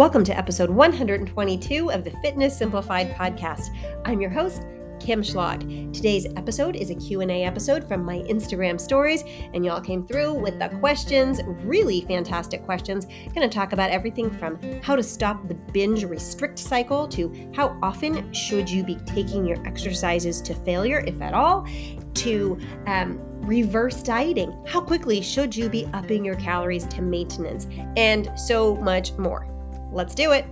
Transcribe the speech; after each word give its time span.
Welcome 0.00 0.24
to 0.24 0.38
episode 0.38 0.70
122 0.70 1.90
of 1.90 2.04
the 2.04 2.10
Fitness 2.22 2.56
Simplified 2.56 3.14
podcast. 3.16 3.68
I'm 4.06 4.18
your 4.18 4.30
host, 4.30 4.62
Kim 4.98 5.20
Schlag. 5.20 5.92
Today's 5.92 6.24
episode 6.36 6.74
is 6.74 6.88
a 6.88 6.94
Q&A 6.94 7.44
episode 7.44 7.86
from 7.86 8.02
my 8.02 8.20
Instagram 8.20 8.80
stories 8.80 9.24
and 9.52 9.62
y'all 9.62 9.78
came 9.78 10.06
through 10.06 10.32
with 10.32 10.58
the 10.58 10.70
questions, 10.78 11.42
really 11.66 12.00
fantastic 12.08 12.64
questions. 12.64 13.04
Going 13.34 13.46
to 13.46 13.54
talk 13.54 13.74
about 13.74 13.90
everything 13.90 14.30
from 14.30 14.58
how 14.80 14.96
to 14.96 15.02
stop 15.02 15.46
the 15.46 15.54
binge 15.54 16.04
restrict 16.04 16.58
cycle 16.58 17.06
to 17.08 17.52
how 17.54 17.78
often 17.82 18.32
should 18.32 18.70
you 18.70 18.82
be 18.82 18.94
taking 19.04 19.44
your 19.44 19.62
exercises 19.66 20.40
to 20.40 20.54
failure 20.54 21.04
if 21.06 21.20
at 21.20 21.34
all 21.34 21.68
to 22.14 22.58
um, 22.86 23.20
reverse 23.42 24.02
dieting. 24.02 24.64
How 24.66 24.80
quickly 24.80 25.20
should 25.20 25.54
you 25.54 25.68
be 25.68 25.84
upping 25.92 26.24
your 26.24 26.36
calories 26.36 26.86
to 26.86 27.02
maintenance? 27.02 27.66
And 27.98 28.32
so 28.34 28.76
much 28.76 29.12
more. 29.18 29.59
Let's 29.92 30.14
do 30.14 30.32
it. 30.32 30.44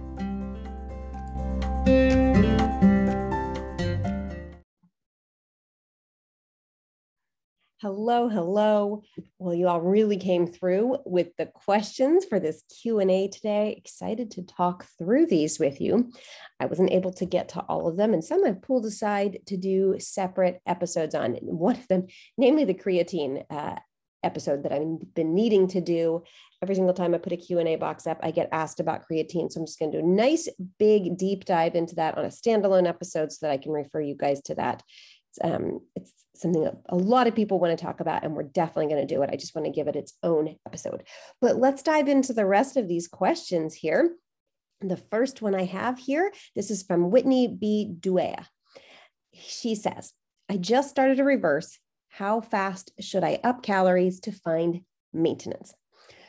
Hello, 7.80 8.29
hello. 8.29 9.05
Well, 9.38 9.55
you 9.55 9.69
all 9.69 9.80
really 9.80 10.16
came 10.16 10.48
through 10.48 10.98
with 11.06 11.29
the 11.37 11.46
questions 11.46 12.24
for 12.24 12.41
this 12.41 12.65
Q&A 12.82 13.29
today. 13.29 13.77
Excited 13.79 14.32
to 14.32 14.43
talk 14.43 14.84
through 14.98 15.27
these 15.27 15.60
with 15.60 15.80
you. 15.80 16.10
I 16.59 16.66
wasn't 16.66 16.91
able 16.91 17.12
to 17.12 17.24
get 17.24 17.51
to 17.51 17.60
all 17.60 17.87
of 17.87 17.96
them 17.96 18.15
and 18.15 18.24
some 18.24 18.45
I've 18.45 18.62
pulled 18.62 18.84
aside 18.84 19.38
to 19.46 19.57
do 19.57 19.95
separate 20.01 20.60
episodes 20.66 21.15
on. 21.15 21.34
One 21.43 21.77
of 21.77 21.87
them, 21.87 22.09
namely 22.37 22.65
the 22.65 22.74
creatine 22.74 23.45
uh, 23.48 23.77
episode 24.22 24.62
that 24.62 24.72
I've 24.72 25.14
been 25.14 25.34
needing 25.34 25.68
to 25.68 25.80
do. 25.80 26.22
Every 26.62 26.74
single 26.74 26.95
time 26.95 27.14
I 27.14 27.18
put 27.18 27.32
a 27.32 27.36
Q&A 27.36 27.76
box 27.76 28.06
up, 28.06 28.18
I 28.22 28.30
get 28.30 28.48
asked 28.52 28.80
about 28.80 29.04
creatine. 29.09 29.51
So 29.51 29.60
I'm 29.60 29.66
just 29.66 29.79
going 29.79 29.93
to 29.93 30.01
do 30.01 30.04
a 30.04 30.09
nice 30.09 30.48
big 30.79 31.16
deep 31.16 31.45
dive 31.45 31.74
into 31.74 31.95
that 31.96 32.18
on 32.18 32.24
a 32.24 32.28
standalone 32.28 32.88
episode 32.88 33.32
so 33.32 33.46
that 33.46 33.52
I 33.52 33.59
can 33.59 33.73
refer 33.73 34.01
you 34.01 34.15
guys 34.15 34.40
to 34.43 34.54
that. 34.56 34.82
Um, 35.43 35.80
it's 35.95 36.12
something 36.34 36.65
that 36.65 36.76
a 36.88 36.96
lot 36.96 37.26
of 37.26 37.34
people 37.34 37.59
want 37.59 37.76
to 37.76 37.84
talk 37.84 38.01
about, 38.01 38.24
and 38.24 38.34
we're 38.34 38.45
definitely 38.45 38.87
going 38.87 39.06
to 39.06 39.15
do 39.15 39.23
it. 39.23 39.30
I 39.32 39.37
just 39.37 39.54
want 39.54 39.66
to 39.66 39.73
give 39.73 39.88
it 39.88 39.96
its 39.96 40.15
own 40.23 40.56
episode. 40.66 41.04
But 41.40 41.56
let's 41.56 41.82
dive 41.82 42.09
into 42.09 42.32
the 42.32 42.46
rest 42.46 42.76
of 42.76 42.88
these 42.88 43.09
questions 43.09 43.74
here. 43.74 44.16
The 44.80 44.96
first 44.96 45.43
one 45.43 45.54
I 45.54 45.65
have 45.65 45.98
here, 45.98 46.32
this 46.54 46.71
is 46.71 46.84
from 46.84 47.10
Whitney 47.10 47.48
B. 47.48 47.93
Duea. 47.98 48.46
She 49.32 49.74
says, 49.74 50.12
I 50.48 50.56
just 50.56 50.90
started 50.90 51.21
a 51.21 51.24
reverse. 51.24 51.78
How 52.09 52.40
fast 52.40 52.92
should 53.01 53.24
I 53.24 53.38
up 53.45 53.62
calories 53.62 54.20
to 54.20 54.32
find 54.32 54.82
maintenance? 55.12 55.74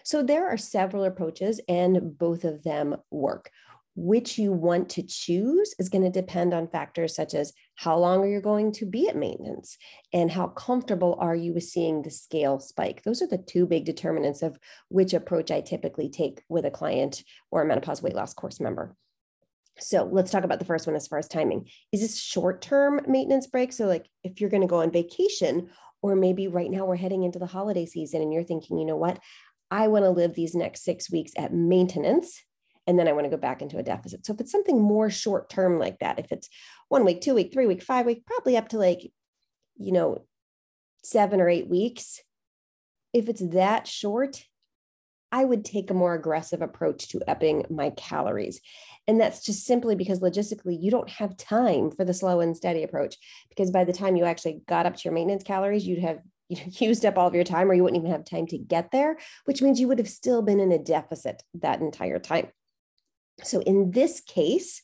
So 0.03 0.23
there 0.23 0.47
are 0.47 0.57
several 0.57 1.03
approaches, 1.03 1.59
and 1.67 2.17
both 2.17 2.43
of 2.43 2.63
them 2.63 2.95
work. 3.11 3.49
Which 3.95 4.37
you 4.37 4.53
want 4.53 4.89
to 4.91 5.03
choose 5.03 5.75
is 5.77 5.89
going 5.89 6.03
to 6.03 6.09
depend 6.09 6.53
on 6.53 6.69
factors 6.69 7.15
such 7.15 7.33
as 7.33 7.53
how 7.75 7.97
long 7.97 8.21
are 8.21 8.27
you 8.27 8.39
going 8.39 8.71
to 8.73 8.85
be 8.85 9.09
at 9.09 9.17
maintenance 9.17 9.77
and 10.13 10.31
how 10.31 10.47
comfortable 10.47 11.17
are 11.19 11.35
you 11.35 11.53
with 11.53 11.65
seeing 11.65 12.01
the 12.01 12.11
scale 12.11 12.59
spike? 12.59 13.03
Those 13.03 13.21
are 13.21 13.27
the 13.27 13.37
two 13.37 13.65
big 13.65 13.85
determinants 13.85 14.41
of 14.41 14.57
which 14.87 15.13
approach 15.13 15.51
i 15.51 15.59
typically 15.59 16.09
take 16.09 16.43
with 16.47 16.65
a 16.65 16.71
client 16.71 17.23
or 17.51 17.61
a 17.61 17.65
menopause 17.65 18.01
weight 18.01 18.15
loss 18.15 18.33
course 18.33 18.61
member 18.61 18.95
so 19.81 20.07
let's 20.11 20.31
talk 20.31 20.43
about 20.43 20.59
the 20.59 20.65
first 20.65 20.87
one 20.87 20.95
as 20.95 21.07
far 21.07 21.19
as 21.19 21.27
timing 21.27 21.67
is 21.91 22.01
this 22.01 22.19
short 22.19 22.61
term 22.61 23.01
maintenance 23.07 23.47
break 23.47 23.71
so 23.71 23.85
like 23.85 24.07
if 24.23 24.39
you're 24.39 24.49
going 24.49 24.61
to 24.61 24.67
go 24.67 24.81
on 24.81 24.91
vacation 24.91 25.69
or 26.01 26.15
maybe 26.15 26.47
right 26.47 26.71
now 26.71 26.85
we're 26.85 26.95
heading 26.95 27.23
into 27.23 27.39
the 27.39 27.45
holiday 27.45 27.85
season 27.85 28.21
and 28.21 28.33
you're 28.33 28.43
thinking 28.43 28.77
you 28.77 28.85
know 28.85 28.97
what 28.97 29.19
i 29.71 29.87
want 29.87 30.03
to 30.03 30.09
live 30.09 30.33
these 30.33 30.55
next 30.55 30.83
six 30.83 31.11
weeks 31.11 31.31
at 31.37 31.53
maintenance 31.53 32.41
and 32.87 32.97
then 32.97 33.07
I 33.07 33.11
want 33.11 33.25
to 33.25 33.29
go 33.29 33.37
back 33.37 33.61
into 33.61 33.77
a 33.77 33.83
deficit. 33.83 34.25
So 34.25 34.33
if 34.33 34.41
it's 34.41 34.51
something 34.51 34.81
more 34.81 35.11
short 35.11 35.47
term 35.47 35.77
like 35.77 35.99
that, 35.99 36.17
if 36.17 36.31
it's 36.31 36.49
one 36.87 37.05
week, 37.05 37.21
two 37.21 37.35
week, 37.35 37.53
three 37.53 37.67
week, 37.67 37.83
five 37.83 38.07
week, 38.07 38.25
probably 38.25 38.57
up 38.57 38.69
to 38.69 38.79
like, 38.79 39.11
you 39.77 39.91
know, 39.91 40.25
seven 41.03 41.39
or 41.39 41.47
eight 41.47 41.69
weeks. 41.69 42.19
If 43.13 43.29
it's 43.29 43.41
that 43.49 43.87
short, 43.87 44.43
I 45.31 45.43
would 45.43 45.63
take 45.63 45.89
a 45.89 45.95
more 45.95 46.13
aggressive 46.13 46.61
approach 46.61 47.09
to 47.09 47.21
upping 47.27 47.65
my 47.69 47.91
calories. 47.91 48.61
And 49.07 49.19
that's 49.19 49.43
just 49.43 49.65
simply 49.65 49.95
because 49.95 50.19
logistically, 50.19 50.77
you 50.79 50.91
don't 50.91 51.09
have 51.09 51.37
time 51.37 51.91
for 51.91 52.05
the 52.05 52.13
slow 52.13 52.39
and 52.39 52.55
steady 52.55 52.83
approach. 52.83 53.15
Because 53.49 53.71
by 53.71 53.83
the 53.83 53.93
time 53.93 54.15
you 54.15 54.25
actually 54.25 54.61
got 54.67 54.85
up 54.85 54.95
to 54.95 55.01
your 55.05 55.13
maintenance 55.13 55.43
calories, 55.43 55.85
you'd 55.85 55.99
have 55.99 56.19
used 56.49 57.05
up 57.05 57.17
all 57.17 57.27
of 57.27 57.35
your 57.35 57.43
time, 57.43 57.69
or 57.69 57.73
you 57.73 57.83
wouldn't 57.83 58.01
even 58.01 58.11
have 58.11 58.25
time 58.25 58.47
to 58.47 58.57
get 58.57 58.91
there, 58.91 59.17
which 59.45 59.61
means 59.61 59.79
you 59.79 59.87
would 59.87 59.99
have 59.99 60.09
still 60.09 60.41
been 60.41 60.59
in 60.59 60.71
a 60.71 60.79
deficit 60.79 61.43
that 61.55 61.79
entire 61.79 62.19
time. 62.19 62.47
So 63.43 63.61
in 63.61 63.91
this 63.91 64.21
case, 64.21 64.81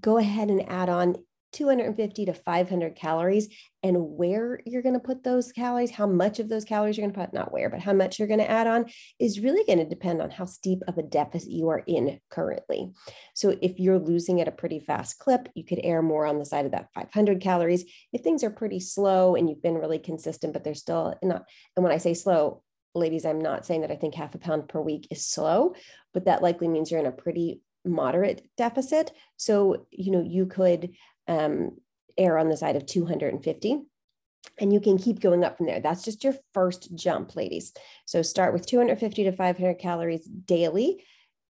go 0.00 0.18
ahead 0.18 0.48
and 0.48 0.68
add 0.68 0.88
on 0.88 1.16
250 1.54 2.26
to 2.26 2.34
500 2.34 2.94
calories 2.94 3.48
and 3.82 3.96
where 3.98 4.60
you're 4.66 4.82
going 4.82 4.94
to 4.94 5.00
put 5.00 5.22
those 5.22 5.52
calories, 5.52 5.90
how 5.90 6.06
much 6.06 6.38
of 6.38 6.48
those 6.48 6.64
calories 6.64 6.96
you're 6.96 7.06
going 7.06 7.14
to 7.14 7.20
put, 7.20 7.32
not 7.32 7.52
where, 7.52 7.70
but 7.70 7.80
how 7.80 7.92
much 7.92 8.18
you're 8.18 8.28
going 8.28 8.40
to 8.40 8.50
add 8.50 8.66
on 8.66 8.86
is 9.18 9.40
really 9.40 9.64
going 9.64 9.78
to 9.78 9.88
depend 9.88 10.20
on 10.20 10.30
how 10.30 10.44
steep 10.44 10.80
of 10.88 10.98
a 10.98 11.02
deficit 11.02 11.50
you 11.50 11.68
are 11.68 11.84
in 11.86 12.18
currently. 12.30 12.90
So 13.34 13.56
if 13.62 13.78
you're 13.78 13.98
losing 13.98 14.40
at 14.40 14.48
a 14.48 14.52
pretty 14.52 14.80
fast 14.80 15.18
clip, 15.18 15.48
you 15.54 15.64
could 15.64 15.80
err 15.82 16.02
more 16.02 16.26
on 16.26 16.38
the 16.38 16.44
side 16.44 16.66
of 16.66 16.72
that 16.72 16.88
500 16.94 17.40
calories. 17.40 17.84
If 18.12 18.22
things 18.22 18.42
are 18.42 18.50
pretty 18.50 18.80
slow 18.80 19.34
and 19.36 19.48
you've 19.48 19.62
been 19.62 19.78
really 19.78 19.98
consistent, 19.98 20.52
but 20.52 20.64
they're 20.64 20.74
still 20.74 21.14
not, 21.22 21.44
and 21.76 21.84
when 21.84 21.92
I 21.92 21.98
say 21.98 22.14
slow, 22.14 22.62
ladies, 22.94 23.24
I'm 23.24 23.40
not 23.40 23.66
saying 23.66 23.80
that 23.80 23.90
I 23.90 23.96
think 23.96 24.14
half 24.14 24.34
a 24.34 24.38
pound 24.38 24.68
per 24.68 24.80
week 24.80 25.08
is 25.10 25.26
slow, 25.26 25.74
but 26.12 26.26
that 26.26 26.42
likely 26.42 26.68
means 26.68 26.90
you're 26.90 27.00
in 27.00 27.06
a 27.06 27.12
pretty 27.12 27.60
moderate 27.84 28.48
deficit. 28.56 29.12
So, 29.36 29.86
you 29.90 30.10
know, 30.10 30.22
you 30.22 30.46
could 30.46 30.94
um, 31.28 31.76
err 32.16 32.38
on 32.38 32.48
the 32.48 32.56
side 32.56 32.76
of 32.76 32.86
250 32.86 33.82
and 34.58 34.72
you 34.72 34.80
can 34.80 34.98
keep 34.98 35.20
going 35.20 35.44
up 35.44 35.56
from 35.56 35.66
there. 35.66 35.80
That's 35.80 36.04
just 36.04 36.24
your 36.24 36.34
first 36.52 36.94
jump, 36.94 37.34
ladies. 37.36 37.72
So 38.06 38.22
start 38.22 38.52
with 38.52 38.66
250 38.66 39.24
to 39.24 39.32
500 39.32 39.78
calories 39.78 40.24
daily. 40.24 41.04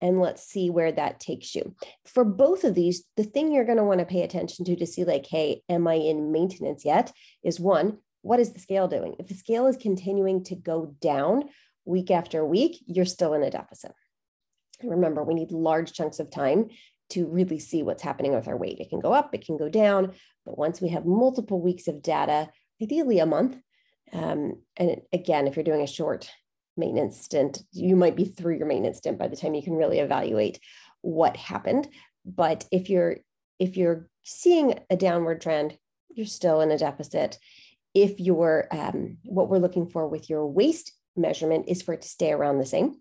And 0.00 0.20
let's 0.20 0.42
see 0.42 0.68
where 0.68 0.92
that 0.92 1.20
takes 1.20 1.54
you. 1.54 1.74
For 2.04 2.24
both 2.24 2.64
of 2.64 2.74
these, 2.74 3.04
the 3.16 3.24
thing 3.24 3.50
you're 3.50 3.64
going 3.64 3.78
to 3.78 3.84
want 3.84 4.00
to 4.00 4.06
pay 4.06 4.22
attention 4.22 4.64
to 4.66 4.76
to 4.76 4.86
see, 4.86 5.04
like, 5.04 5.26
hey, 5.26 5.62
am 5.70 5.88
I 5.88 5.94
in 5.94 6.32
maintenance 6.32 6.84
yet? 6.84 7.12
Is 7.42 7.58
one, 7.58 7.98
what 8.20 8.40
is 8.40 8.52
the 8.52 8.60
scale 8.60 8.88
doing? 8.88 9.16
If 9.18 9.28
the 9.28 9.34
scale 9.34 9.66
is 9.66 9.76
continuing 9.76 10.44
to 10.44 10.54
go 10.54 10.94
down 11.00 11.44
week 11.86 12.10
after 12.10 12.44
week, 12.44 12.82
you're 12.86 13.06
still 13.06 13.32
in 13.32 13.42
a 13.42 13.50
deficit. 13.50 13.92
Remember, 14.82 15.22
we 15.22 15.34
need 15.34 15.50
large 15.50 15.94
chunks 15.94 16.18
of 16.18 16.30
time 16.30 16.68
to 17.10 17.26
really 17.26 17.58
see 17.58 17.82
what's 17.82 18.02
happening 18.02 18.34
with 18.34 18.48
our 18.48 18.56
weight. 18.56 18.78
It 18.80 18.90
can 18.90 19.00
go 19.00 19.12
up, 19.12 19.34
it 19.34 19.44
can 19.44 19.56
go 19.56 19.68
down, 19.68 20.12
but 20.44 20.58
once 20.58 20.80
we 20.80 20.88
have 20.90 21.04
multiple 21.04 21.60
weeks 21.60 21.88
of 21.88 22.02
data, 22.02 22.48
ideally 22.82 23.18
a 23.18 23.26
month, 23.26 23.56
um, 24.12 24.62
and 24.76 25.00
again, 25.12 25.46
if 25.46 25.56
you're 25.56 25.64
doing 25.64 25.82
a 25.82 25.86
short 25.86 26.30
maintenance 26.76 27.20
stint, 27.20 27.62
you 27.72 27.96
might 27.96 28.16
be 28.16 28.24
through 28.24 28.56
your 28.56 28.66
maintenance 28.66 28.98
stint 28.98 29.18
by 29.18 29.28
the 29.28 29.36
time 29.36 29.54
you 29.54 29.62
can 29.62 29.74
really 29.74 29.98
evaluate 29.98 30.60
what 31.00 31.36
happened. 31.36 31.88
But 32.24 32.66
if 32.70 32.90
you're 32.90 33.18
if 33.58 33.76
you're 33.76 34.08
seeing 34.22 34.78
a 34.90 34.96
downward 34.96 35.40
trend, 35.40 35.78
you're 36.10 36.26
still 36.26 36.60
in 36.60 36.70
a 36.70 36.78
deficit. 36.78 37.38
If 37.94 38.20
you're 38.20 38.68
um, 38.70 39.18
what 39.24 39.48
we're 39.48 39.58
looking 39.58 39.88
for 39.88 40.06
with 40.06 40.28
your 40.28 40.46
waist 40.46 40.92
measurement 41.16 41.66
is 41.68 41.82
for 41.82 41.94
it 41.94 42.02
to 42.02 42.08
stay 42.08 42.32
around 42.32 42.58
the 42.58 42.66
same 42.66 42.96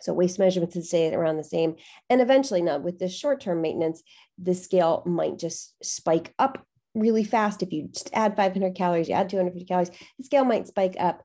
so 0.00 0.12
waist 0.12 0.38
measurements 0.38 0.74
would 0.74 0.84
stay 0.84 1.12
around 1.14 1.36
the 1.36 1.44
same. 1.44 1.76
And 2.08 2.20
eventually 2.20 2.62
now 2.62 2.78
with 2.78 2.98
this 2.98 3.16
short-term 3.16 3.60
maintenance, 3.60 4.02
the 4.38 4.54
scale 4.54 5.02
might 5.06 5.38
just 5.38 5.74
spike 5.82 6.34
up 6.38 6.64
really 6.94 7.24
fast. 7.24 7.62
If 7.62 7.72
you 7.72 7.88
just 7.88 8.10
add 8.12 8.36
500 8.36 8.74
calories, 8.74 9.08
you 9.08 9.14
add 9.14 9.28
250 9.28 9.66
calories, 9.66 9.90
the 10.18 10.24
scale 10.24 10.44
might 10.44 10.68
spike 10.68 10.96
up. 10.98 11.22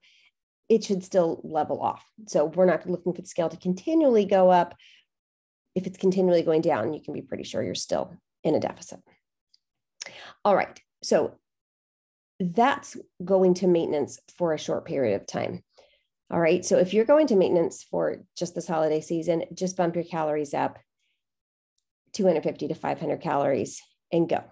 It 0.67 0.83
should 0.83 1.03
still 1.03 1.41
level 1.43 1.81
off. 1.81 2.03
So 2.27 2.45
we're 2.45 2.65
not 2.65 2.89
looking 2.89 3.13
for 3.13 3.21
the 3.21 3.27
scale 3.27 3.49
to 3.49 3.57
continually 3.57 4.25
go 4.25 4.49
up. 4.49 4.75
If 5.75 5.85
it's 5.85 5.97
continually 5.97 6.41
going 6.41 6.61
down, 6.61 6.93
you 6.93 7.01
can 7.01 7.13
be 7.13 7.21
pretty 7.21 7.43
sure 7.43 7.61
you're 7.61 7.75
still 7.75 8.13
in 8.43 8.55
a 8.55 8.59
deficit. 8.59 8.99
All 10.43 10.55
right. 10.55 10.79
So 11.03 11.35
that's 12.39 12.97
going 13.23 13.53
to 13.55 13.67
maintenance 13.67 14.19
for 14.37 14.53
a 14.53 14.59
short 14.59 14.85
period 14.85 15.21
of 15.21 15.27
time. 15.27 15.63
All 16.31 16.39
right. 16.39 16.65
So 16.65 16.77
if 16.77 16.93
you're 16.93 17.05
going 17.05 17.27
to 17.27 17.35
maintenance 17.35 17.83
for 17.83 18.17
just 18.35 18.55
this 18.55 18.67
holiday 18.67 19.01
season, 19.01 19.43
just 19.53 19.77
bump 19.77 19.95
your 19.95 20.03
calories 20.03 20.53
up 20.53 20.79
250 22.13 22.67
to 22.69 22.73
500 22.73 23.21
calories 23.21 23.81
and 24.11 24.27
go. 24.27 24.43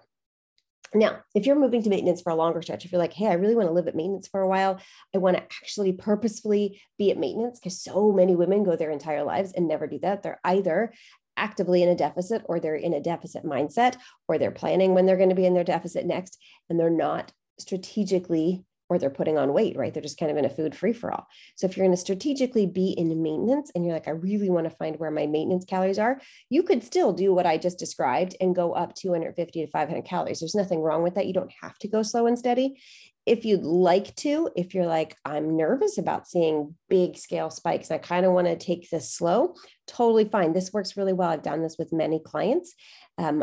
Now, 0.94 1.22
if 1.34 1.44
you're 1.44 1.58
moving 1.58 1.82
to 1.82 1.90
maintenance 1.90 2.22
for 2.22 2.30
a 2.30 2.36
longer 2.36 2.62
stretch, 2.62 2.84
if 2.84 2.92
you're 2.92 3.00
like, 3.00 3.12
hey, 3.12 3.26
I 3.26 3.32
really 3.32 3.56
want 3.56 3.66
to 3.68 3.72
live 3.72 3.88
at 3.88 3.96
maintenance 3.96 4.28
for 4.28 4.40
a 4.40 4.48
while, 4.48 4.80
I 5.12 5.18
want 5.18 5.36
to 5.36 5.42
actually 5.42 5.92
purposefully 5.92 6.80
be 6.98 7.10
at 7.10 7.18
maintenance 7.18 7.58
because 7.58 7.82
so 7.82 8.12
many 8.12 8.36
women 8.36 8.62
go 8.62 8.76
their 8.76 8.92
entire 8.92 9.24
lives 9.24 9.52
and 9.52 9.66
never 9.66 9.88
do 9.88 9.98
that. 10.00 10.22
They're 10.22 10.40
either 10.44 10.92
actively 11.36 11.82
in 11.82 11.88
a 11.88 11.96
deficit 11.96 12.42
or 12.44 12.60
they're 12.60 12.76
in 12.76 12.94
a 12.94 13.00
deficit 13.00 13.44
mindset 13.44 13.96
or 14.28 14.38
they're 14.38 14.52
planning 14.52 14.94
when 14.94 15.04
they're 15.04 15.16
going 15.16 15.30
to 15.30 15.34
be 15.34 15.46
in 15.46 15.54
their 15.54 15.64
deficit 15.64 16.06
next 16.06 16.38
and 16.70 16.78
they're 16.78 16.90
not 16.90 17.32
strategically 17.58 18.64
or 18.88 18.98
they're 18.98 19.10
putting 19.10 19.38
on 19.38 19.52
weight, 19.52 19.76
right? 19.76 19.92
They're 19.92 20.02
just 20.02 20.18
kind 20.18 20.30
of 20.30 20.36
in 20.36 20.44
a 20.44 20.50
food 20.50 20.74
free 20.74 20.92
for 20.92 21.10
all. 21.10 21.26
So 21.56 21.66
if 21.66 21.76
you're 21.76 21.86
going 21.86 21.96
to 21.96 22.00
strategically 22.00 22.66
be 22.66 22.90
in 22.90 23.22
maintenance 23.22 23.70
and 23.74 23.84
you're 23.84 23.94
like, 23.94 24.08
I 24.08 24.12
really 24.12 24.50
want 24.50 24.68
to 24.68 24.76
find 24.76 24.96
where 24.96 25.10
my 25.10 25.26
maintenance 25.26 25.64
calories 25.64 25.98
are, 25.98 26.20
you 26.50 26.62
could 26.62 26.84
still 26.84 27.12
do 27.12 27.32
what 27.32 27.46
I 27.46 27.56
just 27.56 27.78
described 27.78 28.36
and 28.40 28.54
go 28.54 28.72
up 28.72 28.94
250 28.94 29.64
to 29.64 29.70
500 29.70 30.04
calories. 30.04 30.40
There's 30.40 30.54
nothing 30.54 30.80
wrong 30.80 31.02
with 31.02 31.14
that. 31.14 31.26
You 31.26 31.32
don't 31.32 31.52
have 31.62 31.78
to 31.78 31.88
go 31.88 32.02
slow 32.02 32.26
and 32.26 32.38
steady. 32.38 32.80
If 33.26 33.46
you'd 33.46 33.64
like 33.64 34.14
to, 34.16 34.50
if 34.54 34.74
you're 34.74 34.86
like, 34.86 35.16
I'm 35.24 35.56
nervous 35.56 35.96
about 35.96 36.28
seeing 36.28 36.74
big 36.90 37.16
scale 37.16 37.48
spikes, 37.48 37.90
I 37.90 37.96
kind 37.96 38.26
of 38.26 38.32
want 38.32 38.48
to 38.48 38.56
take 38.56 38.90
this 38.90 39.10
slow, 39.10 39.54
totally 39.86 40.26
fine. 40.26 40.52
This 40.52 40.74
works 40.74 40.94
really 40.94 41.14
well. 41.14 41.30
I've 41.30 41.42
done 41.42 41.62
this 41.62 41.76
with 41.78 41.90
many 41.90 42.20
clients. 42.22 42.74
Um, 43.16 43.42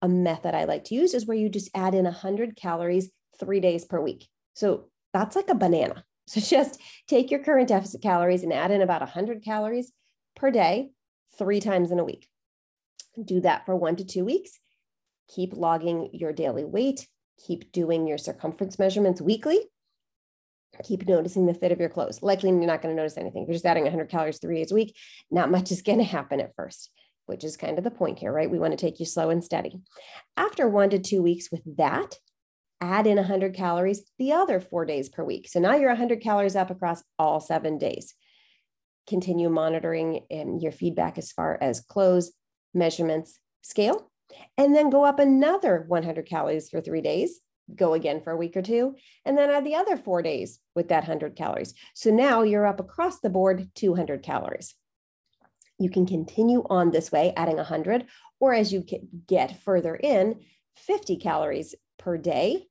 a 0.00 0.08
method 0.08 0.54
I 0.54 0.64
like 0.64 0.84
to 0.84 0.94
use 0.94 1.12
is 1.12 1.26
where 1.26 1.36
you 1.36 1.48
just 1.48 1.70
add 1.74 1.94
in 1.94 2.04
100 2.04 2.54
calories 2.54 3.10
three 3.40 3.58
days 3.58 3.84
per 3.84 4.00
week. 4.00 4.28
So 4.54 4.88
that's 5.12 5.36
like 5.36 5.48
a 5.48 5.54
banana. 5.54 6.04
So 6.26 6.40
just 6.40 6.80
take 7.06 7.30
your 7.30 7.44
current 7.44 7.68
deficit 7.68 8.00
calories 8.00 8.42
and 8.42 8.50
add 8.50 8.70
in 8.70 8.80
about 8.80 9.02
100 9.02 9.44
calories 9.44 9.92
per 10.34 10.50
day, 10.50 10.92
three 11.36 11.60
times 11.60 11.90
in 11.90 11.98
a 11.98 12.04
week. 12.04 12.28
Do 13.22 13.42
that 13.42 13.66
for 13.66 13.76
one 13.76 13.96
to 13.96 14.06
two 14.06 14.24
weeks. 14.24 14.58
Keep 15.28 15.52
logging 15.52 16.08
your 16.14 16.32
daily 16.32 16.64
weight. 16.64 17.06
Keep 17.46 17.72
doing 17.72 18.06
your 18.06 18.16
circumference 18.16 18.78
measurements 18.78 19.20
weekly. 19.20 19.60
Keep 20.82 21.06
noticing 21.06 21.44
the 21.44 21.52
fit 21.52 21.72
of 21.72 21.78
your 21.78 21.90
clothes. 21.90 22.22
Likely, 22.22 22.48
you're 22.48 22.60
not 22.60 22.80
going 22.82 22.94
to 22.94 23.00
notice 23.00 23.18
anything. 23.18 23.42
If 23.42 23.48
you're 23.48 23.56
just 23.56 23.66
adding 23.66 23.84
100 23.84 24.08
calories 24.08 24.38
three 24.38 24.56
days 24.56 24.72
a 24.72 24.74
week, 24.74 24.96
not 25.30 25.50
much 25.50 25.70
is 25.70 25.82
going 25.82 25.98
to 25.98 26.04
happen 26.04 26.40
at 26.40 26.54
first, 26.56 26.90
which 27.26 27.44
is 27.44 27.56
kind 27.56 27.78
of 27.78 27.84
the 27.84 27.90
point 27.90 28.18
here, 28.18 28.32
right? 28.32 28.50
We 28.50 28.58
want 28.58 28.72
to 28.72 28.78
take 28.78 28.98
you 28.98 29.06
slow 29.06 29.30
and 29.30 29.44
steady. 29.44 29.78
After 30.36 30.68
one 30.68 30.90
to 30.90 30.98
two 30.98 31.22
weeks 31.22 31.50
with 31.52 31.62
that, 31.76 32.16
add 32.84 33.06
in 33.06 33.16
100 33.16 33.54
calories 33.54 34.02
the 34.18 34.32
other 34.32 34.60
four 34.60 34.84
days 34.84 35.08
per 35.08 35.24
week. 35.24 35.48
So 35.48 35.58
now 35.58 35.74
you're 35.74 35.88
100 35.88 36.20
calories 36.20 36.56
up 36.56 36.70
across 36.70 37.02
all 37.18 37.40
seven 37.40 37.78
days. 37.78 38.14
Continue 39.06 39.48
monitoring 39.48 40.26
um, 40.32 40.58
your 40.58 40.72
feedback 40.72 41.18
as 41.18 41.32
far 41.32 41.58
as 41.60 41.80
clothes, 41.80 42.32
measurements, 42.72 43.38
scale, 43.62 44.10
and 44.58 44.74
then 44.74 44.90
go 44.90 45.04
up 45.04 45.18
another 45.18 45.84
100 45.88 46.26
calories 46.26 46.68
for 46.68 46.80
three 46.80 47.00
days. 47.00 47.40
Go 47.74 47.94
again 47.94 48.20
for 48.20 48.30
a 48.30 48.36
week 48.36 48.56
or 48.56 48.62
two, 48.62 48.94
and 49.24 49.38
then 49.38 49.50
add 49.50 49.64
the 49.64 49.76
other 49.76 49.96
four 49.96 50.20
days 50.20 50.60
with 50.74 50.88
that 50.88 51.04
100 51.04 51.34
calories. 51.34 51.72
So 51.94 52.10
now 52.10 52.42
you're 52.42 52.66
up 52.66 52.78
across 52.78 53.20
the 53.20 53.30
board 53.30 53.70
200 53.74 54.22
calories. 54.22 54.74
You 55.78 55.88
can 55.88 56.06
continue 56.06 56.62
on 56.68 56.90
this 56.90 57.10
way, 57.10 57.32
adding 57.36 57.56
100, 57.56 58.06
or 58.38 58.52
as 58.52 58.72
you 58.72 58.84
get 59.26 59.62
further 59.62 59.96
in, 59.96 60.40
50 60.76 61.16
calories 61.16 61.74
per 61.98 62.18
day 62.18 62.66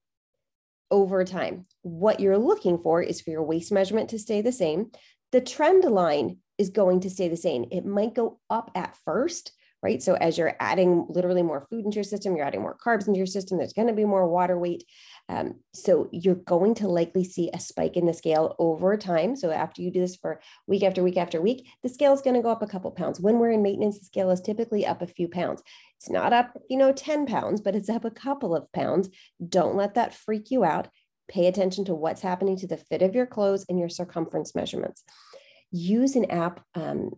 over 0.94 1.25
time. 1.25 1.66
What 1.81 2.19
you're 2.19 2.38
looking 2.38 2.78
for 2.78 3.01
is 3.01 3.19
for 3.19 3.31
your 3.31 3.44
waist 3.44 3.72
measurement 3.72 4.12
to 4.12 4.19
stay 4.19 4.42
the 4.42 4.51
same. 4.51 4.92
The 5.31 5.42
trend 5.42 5.84
line 5.84 6.38
is 6.60 6.69
going 6.69 7.00
to 7.01 7.10
stay 7.10 7.28
the 7.28 7.36
same. 7.36 7.66
It 7.72 7.84
might 7.84 8.13
go 8.13 8.40
up 8.48 8.69
at 8.75 8.95
first, 9.04 9.51
right? 9.83 10.01
So 10.01 10.15
as 10.15 10.38
you're 10.38 10.56
adding 10.62 11.06
literally 11.09 11.44
more 11.44 11.68
food 11.69 11.83
into 11.83 11.95
your 11.95 12.06
system, 12.06 12.35
you're 12.35 12.45
adding 12.45 12.62
more 12.62 12.77
carbs 12.77 13.06
into 13.06 13.18
your 13.18 13.27
system, 13.27 13.57
there's 13.57 13.74
going 13.74 13.89
to 13.89 13.94
be 13.94 14.06
more 14.06 14.27
water 14.27 14.57
weight. 14.57 14.85
Um, 15.27 15.59
so 15.74 16.07
you're 16.12 16.35
going 16.35 16.75
to 16.75 16.88
likely 16.88 17.25
see 17.25 17.50
a 17.53 17.59
spike 17.59 17.97
in 17.97 18.06
the 18.06 18.13
scale 18.13 18.56
over 18.59 18.95
time. 18.95 19.35
So 19.35 19.51
after 19.51 19.81
you 19.81 19.91
do 19.91 20.00
this 20.00 20.15
for 20.15 20.41
week 20.68 20.83
after 20.83 21.03
week 21.03 21.18
after 21.18 21.41
week, 21.41 21.68
the 21.83 21.89
scale 21.89 22.13
is 22.13 22.21
going 22.21 22.35
to 22.35 22.41
go 22.41 22.50
up 22.50 22.62
a 22.62 22.68
couple 22.68 22.91
pounds. 22.91 23.19
When 23.19 23.39
we're 23.39 23.51
in 23.51 23.62
maintenance, 23.62 24.00
the 24.00 24.06
scale 24.06 24.31
is 24.31 24.39
typically 24.39 24.85
up 24.85 25.01
a 25.01 25.07
few 25.07 25.27
pounds. 25.27 25.62
It's 25.97 26.09
not 26.09 26.31
up, 26.31 26.57
you 26.69 26.77
know, 26.77 26.94
10 26.94 27.25
pounds, 27.25 27.59
but 27.59 27.75
it's 27.75 27.89
up 27.89 28.06
a 28.06 28.12
couple 28.12 28.56
of 28.56 28.71
pounds. 28.71 29.09
Don't 29.47 29.75
let 29.75 29.95
that 29.95 30.15
freak 30.15 30.50
you 30.50 30.63
out. 30.63 30.88
Pay 31.30 31.47
attention 31.47 31.83
to 31.85 31.95
what's 31.95 32.21
happening 32.21 32.57
to 32.57 32.68
the 32.68 32.77
fit 32.77 33.01
of 33.01 33.15
your 33.15 33.25
clothes 33.25 33.65
and 33.68 33.80
your 33.80 33.89
circumference 33.89 34.56
measurements. 34.56 35.03
Use 35.71 36.15
an 36.15 36.30
app. 36.31 36.63
Um, 36.75 37.12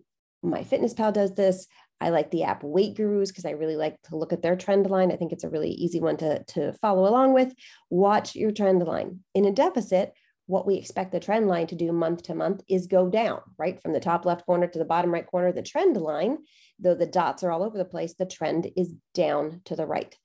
MyFitnessPal 0.44 1.14
does 1.14 1.34
this. 1.34 1.68
I 2.02 2.10
like 2.10 2.32
the 2.32 2.44
app 2.44 2.64
Weight 2.64 2.96
Gurus 2.96 3.32
because 3.32 3.46
I 3.46 3.52
really 3.52 3.76
like 3.76 4.02
to 4.04 4.18
look 4.18 4.34
at 4.34 4.42
their 4.42 4.56
trend 4.56 4.90
line. 4.90 5.12
I 5.12 5.16
think 5.16 5.32
it's 5.32 5.44
a 5.44 5.50
really 5.50 5.72
easy 5.72 6.00
one 6.00 6.18
to, 6.18 6.44
to 6.44 6.74
follow 6.74 7.08
along 7.08 7.34
with. 7.34 7.54
Watch 7.90 8.36
your 8.36 8.52
trend 8.52 8.84
line. 8.84 9.22
In 9.34 9.46
a 9.46 9.52
deficit, 9.52 10.14
what 10.48 10.68
we 10.68 10.76
expect 10.76 11.12
the 11.12 11.20
trend 11.20 11.48
line 11.48 11.68
to 11.68 11.76
do 11.76 11.92
month 11.92 12.24
to 12.24 12.36
month 12.36 12.62
is 12.70 12.88
go 12.88 13.10
down, 13.10 13.42
right? 13.58 13.82
From 13.82 13.94
the 13.94 14.00
top 14.00 14.26
left 14.26 14.46
corner 14.46 14.68
to 14.68 14.80
the 14.80 14.86
bottom 14.86 15.12
right 15.12 15.26
corner, 15.26 15.52
the 15.52 15.64
trend 15.64 15.98
line, 15.98 16.38
though 16.80 16.96
the 16.96 17.08
dots 17.08 17.44
are 17.44 17.52
all 17.52 17.64
over 17.64 17.78
the 17.78 17.86
place, 17.86 18.14
the 18.14 18.26
trend 18.26 18.70
is 18.76 18.94
down 19.14 19.62
to 19.66 19.76
the 19.76 19.88
right. 19.88 20.16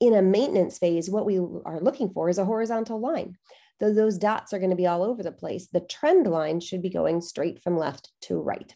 In 0.00 0.14
a 0.14 0.22
maintenance 0.22 0.78
phase, 0.78 1.08
what 1.08 1.26
we 1.26 1.38
are 1.38 1.80
looking 1.80 2.10
for 2.10 2.28
is 2.28 2.38
a 2.38 2.44
horizontal 2.44 3.00
line. 3.00 3.36
Though 3.80 3.94
those 3.94 4.18
dots 4.18 4.52
are 4.52 4.58
going 4.58 4.70
to 4.70 4.76
be 4.76 4.86
all 4.86 5.02
over 5.02 5.22
the 5.22 5.32
place, 5.32 5.68
the 5.72 5.80
trend 5.80 6.26
line 6.26 6.60
should 6.60 6.82
be 6.82 6.90
going 6.90 7.20
straight 7.20 7.62
from 7.62 7.78
left 7.78 8.10
to 8.22 8.36
right. 8.36 8.74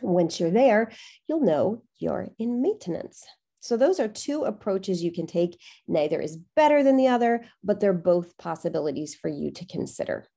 Once 0.00 0.38
you're 0.38 0.50
there, 0.50 0.90
you'll 1.26 1.40
know 1.40 1.82
you're 1.98 2.28
in 2.38 2.62
maintenance. 2.62 3.24
So 3.60 3.76
those 3.76 3.98
are 3.98 4.08
two 4.08 4.44
approaches 4.44 5.02
you 5.02 5.12
can 5.12 5.26
take. 5.26 5.60
Neither 5.86 6.20
is 6.20 6.38
better 6.54 6.82
than 6.82 6.96
the 6.96 7.08
other, 7.08 7.44
but 7.64 7.80
they're 7.80 7.92
both 7.92 8.38
possibilities 8.38 9.14
for 9.14 9.28
you 9.28 9.50
to 9.52 9.66
consider. 9.66 10.28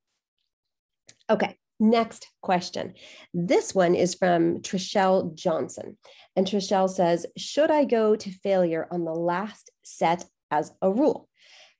Okay, 1.30 1.56
next 1.80 2.28
question. 2.42 2.94
This 3.34 3.76
one 3.76 3.96
is 3.96 4.16
from 4.16 4.62
Trishelle 4.62 5.36
Johnson. 5.36 5.98
And 6.36 6.48
Trishelle 6.48 6.90
says, 6.90 7.26
should 7.38 7.70
I 7.70 7.86
go 7.86 8.16
to 8.16 8.32
failure 8.32 8.88
on 8.92 9.06
the 9.06 9.14
last 9.14 9.70
set 9.84 10.26
as 10.50 10.72
a 10.82 10.92
rule? 10.92 11.30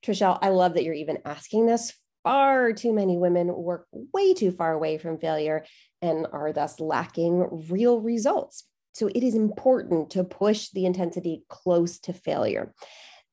Trishelle, 0.06 0.40
I 0.42 0.50
love 0.50 0.76
that 0.76 0.84
you're 0.84 0.94
even 0.94 1.20
asking 1.26 1.66
this. 1.66 1.94
Far 2.24 2.74
too 2.74 2.94
many 2.94 3.18
women 3.18 3.48
work 3.48 3.88
way 3.92 4.34
too 4.34 4.52
far 4.52 4.74
away 4.74 4.98
from 4.98 5.18
failure 5.18 5.66
and 6.02 6.28
are 6.32 6.54
thus 6.54 6.80
lacking 6.80 7.68
real 7.70 8.00
results. 8.00 8.66
So 8.94 9.08
it 9.08 9.24
is 9.24 9.36
important 9.36 10.12
to 10.12 10.24
push 10.24 10.70
the 10.70 10.86
intensity 10.86 11.44
close 11.48 12.00
to 12.00 12.14
failure. 12.14 12.74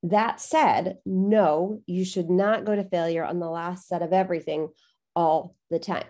That 0.05 0.41
said, 0.41 0.99
no, 1.05 1.83
you 1.87 2.05
should 2.05 2.31
not 2.31 2.65
go 2.65 2.77
to 2.77 2.89
failure 2.89 3.25
on 3.25 3.41
the 3.41 3.51
last 3.51 3.89
set 3.89 4.01
of 4.01 4.13
everything 4.13 4.69
all 5.17 5.57
the 5.71 5.81
time. 5.81 6.07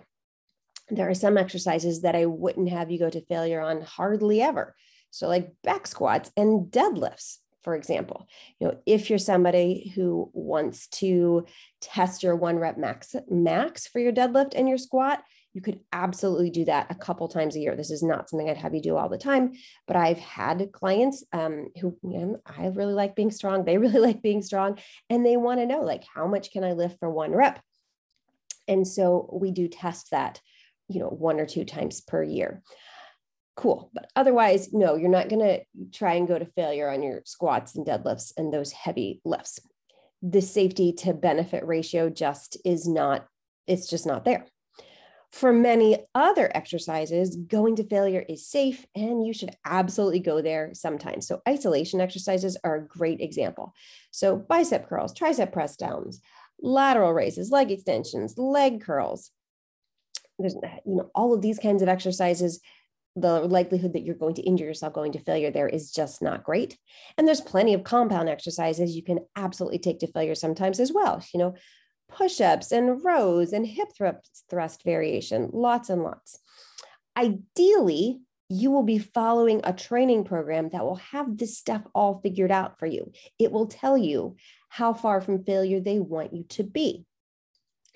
There 0.91 1.09
are 1.09 1.15
some 1.15 1.39
exercises 1.39 2.03
that 2.03 2.15
I 2.15 2.27
wouldn't 2.27 2.69
have 2.71 2.91
you 2.91 2.99
go 2.99 3.11
to 3.11 3.25
failure 3.25 3.61
on 3.61 3.83
hardly 3.83 4.43
ever. 4.43 4.75
So, 5.11 5.27
like 5.27 5.53
back 5.65 5.87
squats 5.87 6.31
and 6.37 6.71
deadlifts, 6.71 7.39
for 7.63 7.75
example. 7.75 8.27
You 8.59 8.69
know, 8.69 8.79
if 8.87 9.11
you're 9.11 9.19
somebody 9.19 9.93
who 9.95 10.31
wants 10.33 10.89
to 10.89 11.47
test 11.81 12.23
your 12.23 12.37
one 12.37 12.59
rep 12.59 12.79
max 12.79 13.15
max 13.29 13.87
for 13.87 13.99
your 13.99 14.13
deadlift 14.13 14.53
and 14.55 14.69
your 14.69 14.79
squat, 14.79 15.23
you 15.55 15.63
could 15.63 15.81
absolutely 15.93 16.51
do 16.51 16.65
that 16.67 16.87
a 16.91 16.95
couple 16.95 17.27
times 17.27 17.57
a 17.57 17.59
year. 17.59 17.75
This 17.75 17.91
is 17.91 18.03
not 18.03 18.29
something 18.29 18.49
I'd 18.49 18.59
have 18.59 18.75
you 18.75 18.83
do 18.83 18.97
all 18.97 19.09
the 19.09 19.19
time, 19.19 19.53
but 19.87 19.97
I've 19.97 20.19
had 20.19 20.71
clients 20.73 21.25
um, 21.33 21.69
who, 21.81 21.97
you 22.03 22.19
know, 22.19 22.41
I 22.47 22.67
really 22.67 22.93
like 22.93 23.17
being 23.17 23.31
strong. 23.31 23.65
They 23.65 23.79
really 23.79 23.99
like 23.99 24.23
being 24.23 24.43
strong 24.43 24.79
and 25.11 25.25
they 25.25 25.37
want 25.37 25.61
to 25.61 25.67
know 25.67 25.81
like, 25.81 26.05
how 26.15 26.27
much 26.27 26.53
can 26.53 26.65
I 26.65 26.73
lift 26.73 26.99
for 27.00 27.11
one 27.11 27.33
rep? 27.33 27.61
And 28.69 28.87
so 28.87 29.29
we 29.33 29.50
do 29.50 29.67
test 29.67 30.11
that, 30.11 30.41
you 30.88 31.00
know, 31.00 31.09
one 31.09 31.41
or 31.41 31.47
two 31.47 31.65
times 31.65 32.03
per 32.03 32.23
year. 32.23 32.62
Cool. 33.59 33.91
But 33.93 34.09
otherwise, 34.15 34.73
no, 34.73 34.95
you're 34.95 35.11
not 35.11 35.29
going 35.29 35.45
to 35.45 35.65
try 35.93 36.15
and 36.15 36.29
go 36.29 36.38
to 36.38 36.47
failure 36.47 36.88
on 36.88 37.03
your 37.03 37.23
squats 37.25 37.75
and 37.75 37.85
deadlifts 37.85 38.33
and 38.37 38.53
those 38.53 38.71
heavy 38.71 39.21
lifts. 39.25 39.59
The 40.23 40.41
safety 40.41 40.93
to 40.99 41.12
benefit 41.12 41.67
ratio 41.67 42.09
just 42.09 42.57
is 42.65 42.87
not, 42.87 43.27
it's 43.67 43.91
just 43.91 44.07
not 44.07 44.25
there. 44.25 44.47
For 45.33 45.53
many 45.53 46.07
other 46.15 46.49
exercises, 46.55 47.35
going 47.35 47.75
to 47.77 47.85
failure 47.88 48.25
is 48.29 48.47
safe 48.47 48.87
and 48.95 49.27
you 49.27 49.33
should 49.33 49.50
absolutely 49.65 50.21
go 50.21 50.41
there 50.41 50.71
sometimes. 50.75 51.27
So, 51.27 51.43
isolation 51.49 52.00
exercises 52.00 52.57
are 52.62 52.77
a 52.77 52.87
great 52.87 53.21
example. 53.21 53.75
So, 54.12 54.37
bicep 54.37 54.88
curls, 54.88 55.12
tricep 55.12 55.50
press 55.50 55.75
downs, 55.75 56.21
lateral 56.61 57.12
raises, 57.12 57.50
leg 57.50 57.73
extensions, 57.73 58.38
leg 58.38 58.83
curls. 58.83 59.33
There's, 60.38 60.55
you 60.55 60.95
know, 60.95 61.11
all 61.12 61.35
of 61.35 61.43
these 61.43 61.59
kinds 61.59 61.83
of 61.83 61.88
exercises 61.88 62.61
the 63.21 63.41
likelihood 63.41 63.93
that 63.93 64.03
you're 64.03 64.15
going 64.15 64.35
to 64.35 64.43
injure 64.43 64.65
yourself 64.65 64.93
going 64.93 65.13
to 65.13 65.21
failure 65.21 65.51
there 65.51 65.69
is 65.69 65.91
just 65.91 66.23
not 66.23 66.45
great. 66.45 66.79
And 67.17 67.27
there's 67.27 67.41
plenty 67.41 67.75
of 67.75 67.85
compound 67.85 68.29
exercises 68.29 68.97
you 68.97 69.03
can 69.03 69.21
absolutely 69.37 69.79
take 69.79 70.01
to 70.01 70.07
failure 70.07 70.35
sometimes 70.35 70.81
as 70.81 70.93
well. 70.93 71.23
You 71.33 71.39
know, 71.39 71.55
push 72.09 72.41
ups 72.41 72.73
and 72.73 73.05
rows 73.05 73.53
and 73.53 73.67
hip 73.67 73.89
thrust 74.51 74.85
variation, 74.85 75.51
lots 75.53 75.91
and 75.91 76.03
lots. 76.03 76.39
Ideally, 77.17 78.21
you 78.49 78.71
will 78.71 78.83
be 78.83 78.99
following 78.99 79.61
a 79.65 79.73
training 79.73 80.25
program 80.25 80.71
that 80.71 80.85
will 80.85 80.97
have 80.97 81.37
this 81.37 81.59
stuff 81.59 81.83
all 81.95 82.21
figured 82.23 82.51
out 82.51 82.79
for 82.79 82.87
you. 82.87 83.13
It 83.39 83.53
will 83.53 83.67
tell 83.67 83.99
you 83.99 84.37
how 84.71 84.95
far 84.95 85.21
from 85.21 85.45
failure 85.45 85.81
they 85.81 85.99
want 85.99 86.33
you 86.33 86.45
to 86.51 86.63
be. 86.63 87.05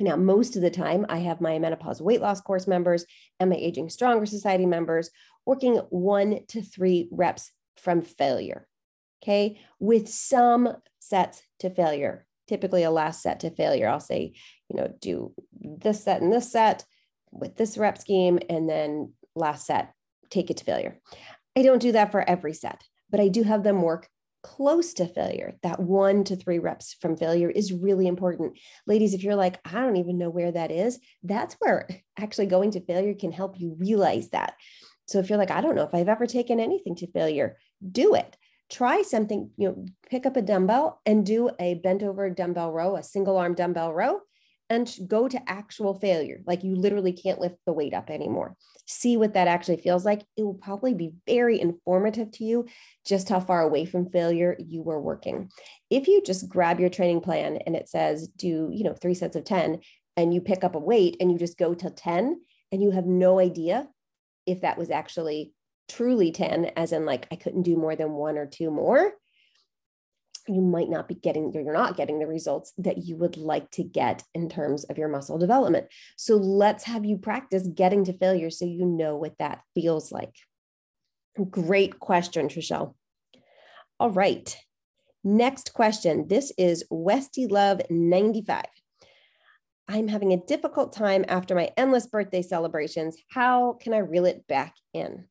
Now, 0.02 0.16
most 0.16 0.56
of 0.56 0.62
the 0.62 0.70
time, 0.70 1.06
I 1.08 1.18
have 1.18 1.40
my 1.40 1.58
menopause 1.58 2.02
weight 2.02 2.20
loss 2.20 2.40
course 2.40 2.66
members 2.66 3.04
and 3.40 3.48
my 3.48 3.56
Aging 3.56 3.88
Stronger 3.88 4.26
Society 4.26 4.66
members 4.66 5.10
working 5.46 5.76
one 5.90 6.40
to 6.48 6.62
three 6.62 7.08
reps 7.10 7.50
from 7.76 8.02
failure, 8.02 8.68
okay, 9.22 9.60
with 9.78 10.08
some 10.08 10.76
sets 10.98 11.42
to 11.60 11.70
failure 11.70 12.26
typically 12.48 12.82
a 12.82 12.90
last 12.90 13.22
set 13.22 13.40
to 13.40 13.50
failure. 13.50 13.88
I'll 13.88 14.00
say, 14.00 14.34
you 14.68 14.76
know, 14.76 14.92
do 15.00 15.32
this 15.52 16.04
set 16.04 16.20
and 16.20 16.32
this 16.32 16.52
set 16.52 16.84
with 17.30 17.56
this 17.56 17.78
rep 17.78 17.96
scheme, 17.96 18.38
and 18.50 18.68
then 18.68 19.14
last 19.34 19.66
set, 19.66 19.94
take 20.28 20.50
it 20.50 20.58
to 20.58 20.64
failure. 20.64 21.00
I 21.56 21.62
don't 21.62 21.80
do 21.80 21.92
that 21.92 22.12
for 22.12 22.28
every 22.28 22.52
set, 22.52 22.82
but 23.08 23.20
I 23.20 23.28
do 23.28 23.42
have 23.42 23.62
them 23.62 23.80
work 23.80 24.08
close 24.42 24.94
to 24.94 25.06
failure. 25.06 25.54
That 25.62 25.80
one 25.80 26.24
to 26.24 26.36
three 26.36 26.58
reps 26.58 26.96
from 27.00 27.16
failure 27.16 27.50
is 27.50 27.72
really 27.72 28.06
important. 28.06 28.58
Ladies, 28.86 29.14
if 29.14 29.22
you're 29.22 29.36
like, 29.36 29.60
I 29.64 29.80
don't 29.80 29.96
even 29.96 30.18
know 30.18 30.30
where 30.30 30.52
that 30.52 30.70
is, 30.70 30.98
that's 31.22 31.56
where 31.60 31.88
actually 32.18 32.46
going 32.46 32.72
to 32.72 32.84
failure 32.84 33.14
can 33.14 33.32
help 33.32 33.58
you 33.58 33.76
realize 33.78 34.30
that. 34.30 34.54
So 35.06 35.18
if 35.18 35.28
you're 35.28 35.38
like, 35.38 35.50
I 35.50 35.60
don't 35.60 35.76
know 35.76 35.84
if 35.84 35.94
I've 35.94 36.08
ever 36.08 36.26
taken 36.26 36.60
anything 36.60 36.96
to 36.96 37.10
failure, 37.10 37.56
do 37.90 38.14
it. 38.14 38.36
Try 38.70 39.02
something, 39.02 39.50
you 39.56 39.68
know, 39.68 39.86
pick 40.08 40.24
up 40.24 40.36
a 40.36 40.42
dumbbell 40.42 41.00
and 41.04 41.26
do 41.26 41.50
a 41.60 41.74
bent 41.74 42.02
over 42.02 42.30
dumbbell 42.30 42.72
row, 42.72 42.96
a 42.96 43.02
single 43.02 43.36
arm 43.36 43.54
dumbbell 43.54 43.92
row, 43.92 44.20
and 44.72 44.90
go 45.06 45.28
to 45.28 45.50
actual 45.50 45.94
failure. 45.94 46.40
Like 46.46 46.64
you 46.64 46.74
literally 46.74 47.12
can't 47.12 47.40
lift 47.40 47.56
the 47.66 47.72
weight 47.72 47.94
up 47.94 48.10
anymore. 48.10 48.56
See 48.86 49.16
what 49.16 49.34
that 49.34 49.48
actually 49.48 49.76
feels 49.76 50.04
like. 50.04 50.24
It 50.36 50.42
will 50.42 50.54
probably 50.54 50.94
be 50.94 51.12
very 51.26 51.60
informative 51.60 52.30
to 52.32 52.44
you 52.44 52.66
just 53.06 53.28
how 53.28 53.40
far 53.40 53.62
away 53.62 53.84
from 53.84 54.10
failure 54.10 54.56
you 54.58 54.82
were 54.82 55.00
working. 55.00 55.50
If 55.90 56.08
you 56.08 56.22
just 56.22 56.48
grab 56.48 56.80
your 56.80 56.88
training 56.88 57.20
plan 57.20 57.58
and 57.66 57.76
it 57.76 57.88
says 57.88 58.28
do, 58.28 58.70
you 58.72 58.84
know, 58.84 58.94
three 58.94 59.14
sets 59.14 59.36
of 59.36 59.44
10 59.44 59.80
and 60.16 60.32
you 60.32 60.40
pick 60.40 60.64
up 60.64 60.74
a 60.74 60.80
weight 60.80 61.16
and 61.20 61.30
you 61.30 61.38
just 61.38 61.58
go 61.58 61.74
to 61.74 61.90
10 61.90 62.40
and 62.72 62.82
you 62.82 62.90
have 62.90 63.06
no 63.06 63.38
idea 63.38 63.88
if 64.46 64.62
that 64.62 64.78
was 64.78 64.90
actually 64.90 65.52
truly 65.88 66.32
10, 66.32 66.72
as 66.76 66.92
in 66.92 67.04
like 67.04 67.26
I 67.30 67.36
couldn't 67.36 67.62
do 67.62 67.76
more 67.76 67.94
than 67.94 68.12
one 68.12 68.38
or 68.38 68.46
two 68.46 68.70
more, 68.70 69.12
you 70.48 70.60
might 70.60 70.88
not 70.88 71.08
be 71.08 71.14
getting, 71.14 71.52
you're 71.52 71.72
not 71.72 71.96
getting 71.96 72.18
the 72.18 72.26
results 72.26 72.72
that 72.78 72.98
you 72.98 73.16
would 73.16 73.36
like 73.36 73.70
to 73.72 73.82
get 73.82 74.22
in 74.34 74.48
terms 74.48 74.84
of 74.84 74.98
your 74.98 75.08
muscle 75.08 75.38
development. 75.38 75.86
So 76.16 76.36
let's 76.36 76.84
have 76.84 77.04
you 77.04 77.18
practice 77.18 77.68
getting 77.74 78.04
to 78.04 78.12
failure 78.12 78.50
so 78.50 78.64
you 78.64 78.84
know 78.84 79.16
what 79.16 79.38
that 79.38 79.60
feels 79.74 80.12
like. 80.12 80.34
Great 81.50 81.98
question, 81.98 82.48
Trishelle. 82.48 82.94
All 83.98 84.10
right. 84.10 84.56
Next 85.24 85.72
question. 85.72 86.26
This 86.28 86.52
is 86.58 86.84
Westy 86.90 87.46
Love 87.46 87.80
95. 87.88 88.64
I'm 89.88 90.08
having 90.08 90.32
a 90.32 90.44
difficult 90.46 90.92
time 90.92 91.24
after 91.28 91.54
my 91.54 91.70
endless 91.76 92.06
birthday 92.06 92.42
celebrations. 92.42 93.16
How 93.30 93.74
can 93.74 93.94
I 93.94 93.98
reel 93.98 94.24
it 94.24 94.46
back 94.46 94.74
in? 94.92 95.26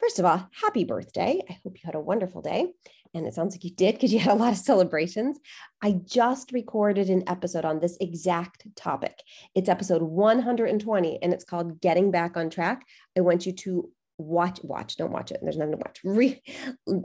First 0.00 0.18
of 0.18 0.24
all, 0.24 0.48
happy 0.60 0.84
birthday. 0.84 1.40
I 1.48 1.58
hope 1.62 1.76
you 1.76 1.82
had 1.84 1.94
a 1.94 2.00
wonderful 2.00 2.42
day. 2.42 2.72
And 3.16 3.26
it 3.26 3.34
sounds 3.34 3.54
like 3.54 3.64
you 3.64 3.70
did 3.70 3.94
because 3.94 4.12
you 4.12 4.18
had 4.18 4.34
a 4.34 4.36
lot 4.36 4.52
of 4.52 4.58
celebrations. 4.58 5.38
I 5.82 5.92
just 6.04 6.52
recorded 6.52 7.08
an 7.08 7.24
episode 7.26 7.64
on 7.64 7.80
this 7.80 7.96
exact 7.98 8.66
topic. 8.76 9.22
It's 9.54 9.70
episode 9.70 10.02
120 10.02 11.22
and 11.22 11.32
it's 11.32 11.44
called 11.44 11.80
Getting 11.80 12.10
Back 12.10 12.36
on 12.36 12.50
Track. 12.50 12.86
I 13.16 13.22
want 13.22 13.46
you 13.46 13.52
to 13.52 13.90
watch 14.18 14.60
watch 14.62 14.96
don't 14.96 15.12
watch 15.12 15.30
it. 15.30 15.40
There's 15.42 15.56
nothing 15.56 15.72
to 15.72 15.78
watch. 15.78 16.00
Read 16.04 16.40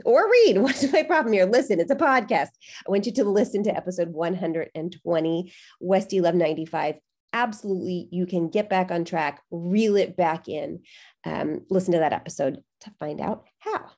or 0.04 0.30
read. 0.30 0.58
What's 0.62 0.92
my 0.92 1.02
problem 1.02 1.32
here? 1.32 1.46
Listen 1.46 1.80
it's 1.80 1.90
a 1.90 1.96
podcast. 1.96 2.50
I 2.86 2.90
want 2.90 3.06
you 3.06 3.12
to 3.12 3.24
listen 3.24 3.62
to 3.64 3.74
episode 3.74 4.08
120 4.08 5.52
westy 5.80 6.20
love 6.20 6.34
95 6.34 6.96
absolutely 7.34 8.08
you 8.10 8.26
can 8.26 8.50
get 8.50 8.68
back 8.68 8.90
on 8.90 9.06
track 9.06 9.40
reel 9.50 9.96
it 9.96 10.18
back 10.18 10.48
in 10.48 10.80
um, 11.24 11.62
listen 11.70 11.92
to 11.92 11.98
that 11.98 12.12
episode 12.12 12.62
to 12.80 12.90
find 13.00 13.22
out 13.22 13.46
how 13.58 13.90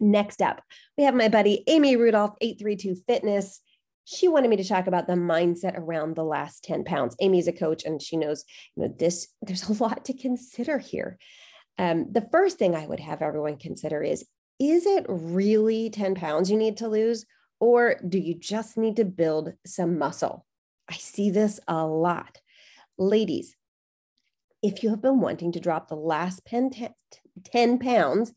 next 0.00 0.42
up 0.42 0.62
we 0.96 1.04
have 1.04 1.14
my 1.14 1.28
buddy 1.28 1.62
amy 1.66 1.96
rudolph 1.96 2.34
832 2.40 3.02
fitness 3.06 3.60
she 4.06 4.28
wanted 4.28 4.50
me 4.50 4.56
to 4.56 4.64
talk 4.64 4.86
about 4.86 5.06
the 5.06 5.14
mindset 5.14 5.78
around 5.78 6.14
the 6.14 6.24
last 6.24 6.64
10 6.64 6.84
pounds 6.84 7.16
amy's 7.20 7.48
a 7.48 7.52
coach 7.52 7.84
and 7.84 8.02
she 8.02 8.16
knows 8.16 8.44
you 8.76 8.82
know 8.82 8.94
this 8.98 9.28
there's 9.42 9.68
a 9.68 9.72
lot 9.82 10.04
to 10.04 10.12
consider 10.12 10.78
here 10.78 11.18
um, 11.78 12.12
the 12.12 12.26
first 12.30 12.58
thing 12.58 12.74
I 12.74 12.86
would 12.86 13.00
have 13.00 13.22
everyone 13.22 13.56
consider 13.56 14.02
is 14.02 14.24
is 14.60 14.86
it 14.86 15.06
really 15.08 15.90
10 15.90 16.14
pounds 16.14 16.50
you 16.50 16.56
need 16.56 16.76
to 16.78 16.88
lose, 16.88 17.26
or 17.58 17.96
do 18.08 18.18
you 18.18 18.34
just 18.34 18.76
need 18.76 18.96
to 18.96 19.04
build 19.04 19.54
some 19.66 19.98
muscle? 19.98 20.46
I 20.88 20.94
see 20.94 21.30
this 21.30 21.58
a 21.66 21.84
lot. 21.84 22.40
Ladies, 22.96 23.56
if 24.62 24.82
you 24.82 24.90
have 24.90 25.02
been 25.02 25.20
wanting 25.20 25.52
to 25.52 25.60
drop 25.60 25.88
the 25.88 25.96
last 25.96 26.42
10, 26.46 26.70
10 27.44 27.78
pounds 27.80 28.32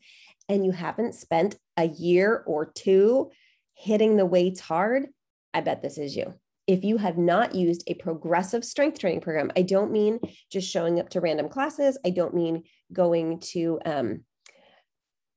and 0.48 0.64
you 0.64 0.72
haven't 0.72 1.14
spent 1.14 1.56
a 1.76 1.86
year 1.86 2.42
or 2.46 2.66
two 2.66 3.30
hitting 3.74 4.16
the 4.16 4.26
weights 4.26 4.60
hard, 4.60 5.06
I 5.54 5.60
bet 5.60 5.82
this 5.82 5.98
is 5.98 6.16
you 6.16 6.34
if 6.68 6.84
you 6.84 6.98
have 6.98 7.16
not 7.16 7.54
used 7.54 7.82
a 7.86 7.94
progressive 7.94 8.62
strength 8.62 8.98
training 8.98 9.22
program, 9.22 9.50
I 9.56 9.62
don't 9.62 9.90
mean 9.90 10.20
just 10.52 10.70
showing 10.70 11.00
up 11.00 11.08
to 11.10 11.20
random 11.20 11.48
classes. 11.48 11.98
I 12.04 12.10
don't 12.10 12.34
mean 12.34 12.64
going 12.92 13.40
to 13.40 13.80
um, 13.86 14.24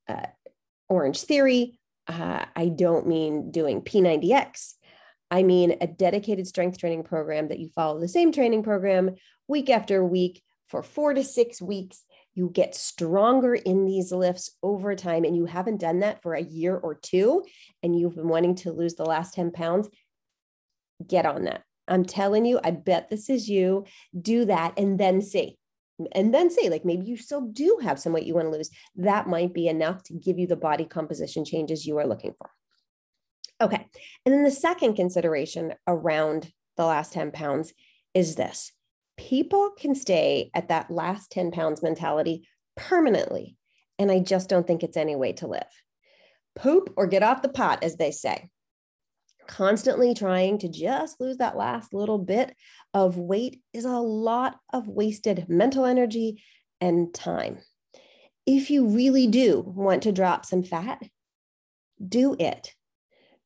uh, 0.10 0.28
Orange 0.90 1.22
Theory. 1.22 1.80
Uh, 2.06 2.44
I 2.54 2.68
don't 2.68 3.08
mean 3.08 3.50
doing 3.50 3.82
P90X. 3.82 4.74
I 5.32 5.44
mean 5.44 5.78
a 5.80 5.88
dedicated 5.88 6.48
strength 6.48 6.78
training 6.78 7.04
program 7.04 7.48
that 7.48 7.60
you 7.60 7.70
follow 7.70 8.02
the 8.02 8.10
same 8.10 8.34
training 8.34 8.64
program 8.64 9.16
week 9.48 9.70
after 9.70 10.04
week 10.04 10.44
for 10.68 10.84
four 10.84 11.14
to 11.14 11.24
six 11.24 11.62
weeks. 11.62 12.04
You 12.34 12.50
get 12.50 12.76
stronger 12.76 13.56
in 13.56 13.86
these 13.86 14.12
lifts 14.12 14.52
over 14.64 14.96
time, 14.96 15.24
and 15.24 15.36
you 15.36 15.46
haven't 15.46 15.82
done 15.82 16.00
that 16.00 16.22
for 16.22 16.34
a 16.34 16.42
year 16.42 16.76
or 16.76 16.96
two, 16.96 17.44
and 17.84 17.98
you've 17.98 18.16
been 18.16 18.30
wanting 18.30 18.56
to 18.56 18.72
lose 18.72 18.96
the 18.96 19.06
last 19.06 19.34
10 19.34 19.52
pounds 19.52 19.90
get 21.08 21.26
on 21.26 21.46
that. 21.46 21.64
I'm 21.88 22.06
telling 22.06 22.46
you, 22.46 22.60
I 22.64 22.72
bet 22.72 23.10
this 23.10 23.30
is 23.30 23.50
you. 23.50 23.86
Do 24.20 24.46
that 24.46 24.78
and 24.78 25.00
then 25.00 25.22
see. 25.22 25.58
And 26.14 26.34
then 26.34 26.50
see, 26.50 26.70
like 26.70 26.86
maybe 26.86 27.06
you 27.06 27.18
still 27.18 27.42
do 27.42 27.80
have 27.84 28.00
some 28.00 28.14
weight 28.14 28.26
you 28.26 28.34
want 28.34 28.48
to 28.48 28.58
lose. 28.58 28.70
That 28.96 29.28
might 29.28 29.54
be 29.54 29.68
enough 29.68 30.04
to 30.04 30.14
give 30.14 30.40
you 30.40 30.48
the 30.48 30.56
body 30.56 30.86
composition 30.86 31.46
changes 31.46 31.86
you 31.86 31.98
are 31.98 32.08
looking 32.08 32.34
for. 32.38 32.50
Okay. 33.60 33.88
And 34.26 34.34
then 34.34 34.44
the 34.44 34.52
second 34.52 34.96
consideration 34.96 35.74
around 35.88 36.52
the 36.78 36.86
last 36.86 37.14
10 37.14 37.32
pounds 37.32 37.74
is 38.14 38.36
this 38.36 38.72
people 39.30 39.70
can 39.78 39.94
stay 39.94 40.50
at 40.54 40.70
that 40.70 40.90
last 40.90 41.32
10 41.32 41.52
pounds 41.52 41.84
mentality 41.84 42.48
permanently. 42.76 43.56
And 44.00 44.12
I 44.12 44.20
just 44.20 44.50
don't 44.50 44.66
think 44.66 44.84
it's 44.84 44.98
any 44.98 45.16
way 45.16 45.34
to 45.34 45.48
live. 45.48 45.62
Poop 46.56 46.92
or 46.98 47.06
get 47.06 47.24
off 47.24 47.44
the 47.44 47.50
pot, 47.50 47.84
as 47.84 47.98
they 47.98 48.12
say 48.12 48.50
constantly 49.48 50.14
trying 50.14 50.58
to 50.58 50.70
just 50.70 51.20
lose 51.20 51.38
that 51.38 51.58
last 51.58 51.94
little 51.94 52.18
bit 52.18 52.56
of 52.94 53.18
weight 53.18 53.62
is 53.74 53.84
a 53.84 53.90
lot 53.90 54.56
of 54.72 54.88
wasted 54.88 55.46
mental 55.50 55.84
energy 55.84 56.42
and 56.80 57.14
time. 57.14 57.60
If 58.46 58.70
you 58.70 58.88
really 58.88 59.28
do 59.28 59.60
want 59.60 60.04
to 60.04 60.14
drop 60.14 60.46
some 60.46 60.64
fat, 60.64 61.02
do 62.06 62.36
it. 62.40 62.74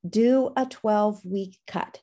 Do 0.08 0.52
a 0.56 0.68
12 0.68 1.26
week 1.26 1.58
cut. 1.66 2.02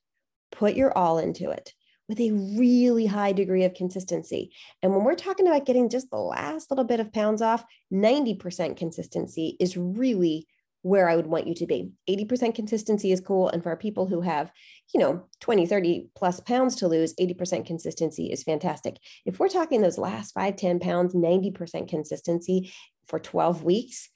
Put 0.50 0.74
your 0.74 0.96
all 0.96 1.18
into 1.18 1.50
it 1.50 1.72
with 2.12 2.20
a 2.20 2.58
really 2.58 3.06
high 3.06 3.32
degree 3.32 3.64
of 3.64 3.72
consistency. 3.72 4.52
And 4.82 4.92
when 4.92 5.02
we're 5.02 5.14
talking 5.14 5.46
about 5.48 5.64
getting 5.64 5.88
just 5.88 6.10
the 6.10 6.18
last 6.18 6.70
little 6.70 6.84
bit 6.84 7.00
of 7.00 7.10
pounds 7.10 7.40
off, 7.40 7.64
90% 7.90 8.76
consistency 8.76 9.56
is 9.58 9.78
really 9.78 10.46
where 10.82 11.08
I 11.08 11.16
would 11.16 11.26
want 11.26 11.46
you 11.46 11.54
to 11.54 11.66
be. 11.66 11.90
80% 12.10 12.54
consistency 12.54 13.12
is 13.12 13.20
cool. 13.22 13.48
And 13.48 13.62
for 13.62 13.74
people 13.76 14.06
who 14.06 14.20
have, 14.20 14.52
you 14.92 15.00
know, 15.00 15.24
20, 15.40 15.64
30 15.64 16.10
plus 16.14 16.38
pounds 16.40 16.76
to 16.76 16.88
lose, 16.88 17.14
80% 17.14 17.64
consistency 17.64 18.26
is 18.26 18.42
fantastic. 18.42 18.98
If 19.24 19.38
we're 19.38 19.48
talking 19.48 19.80
those 19.80 19.96
last 19.96 20.34
five, 20.34 20.56
10 20.56 20.80
pounds, 20.80 21.14
90% 21.14 21.88
consistency 21.88 22.74
for 23.06 23.18
12 23.20 23.64
weeks 23.64 24.10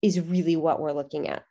is 0.00 0.20
really 0.20 0.54
what 0.54 0.78
we're 0.78 0.92
looking 0.92 1.26
at. 1.26 1.42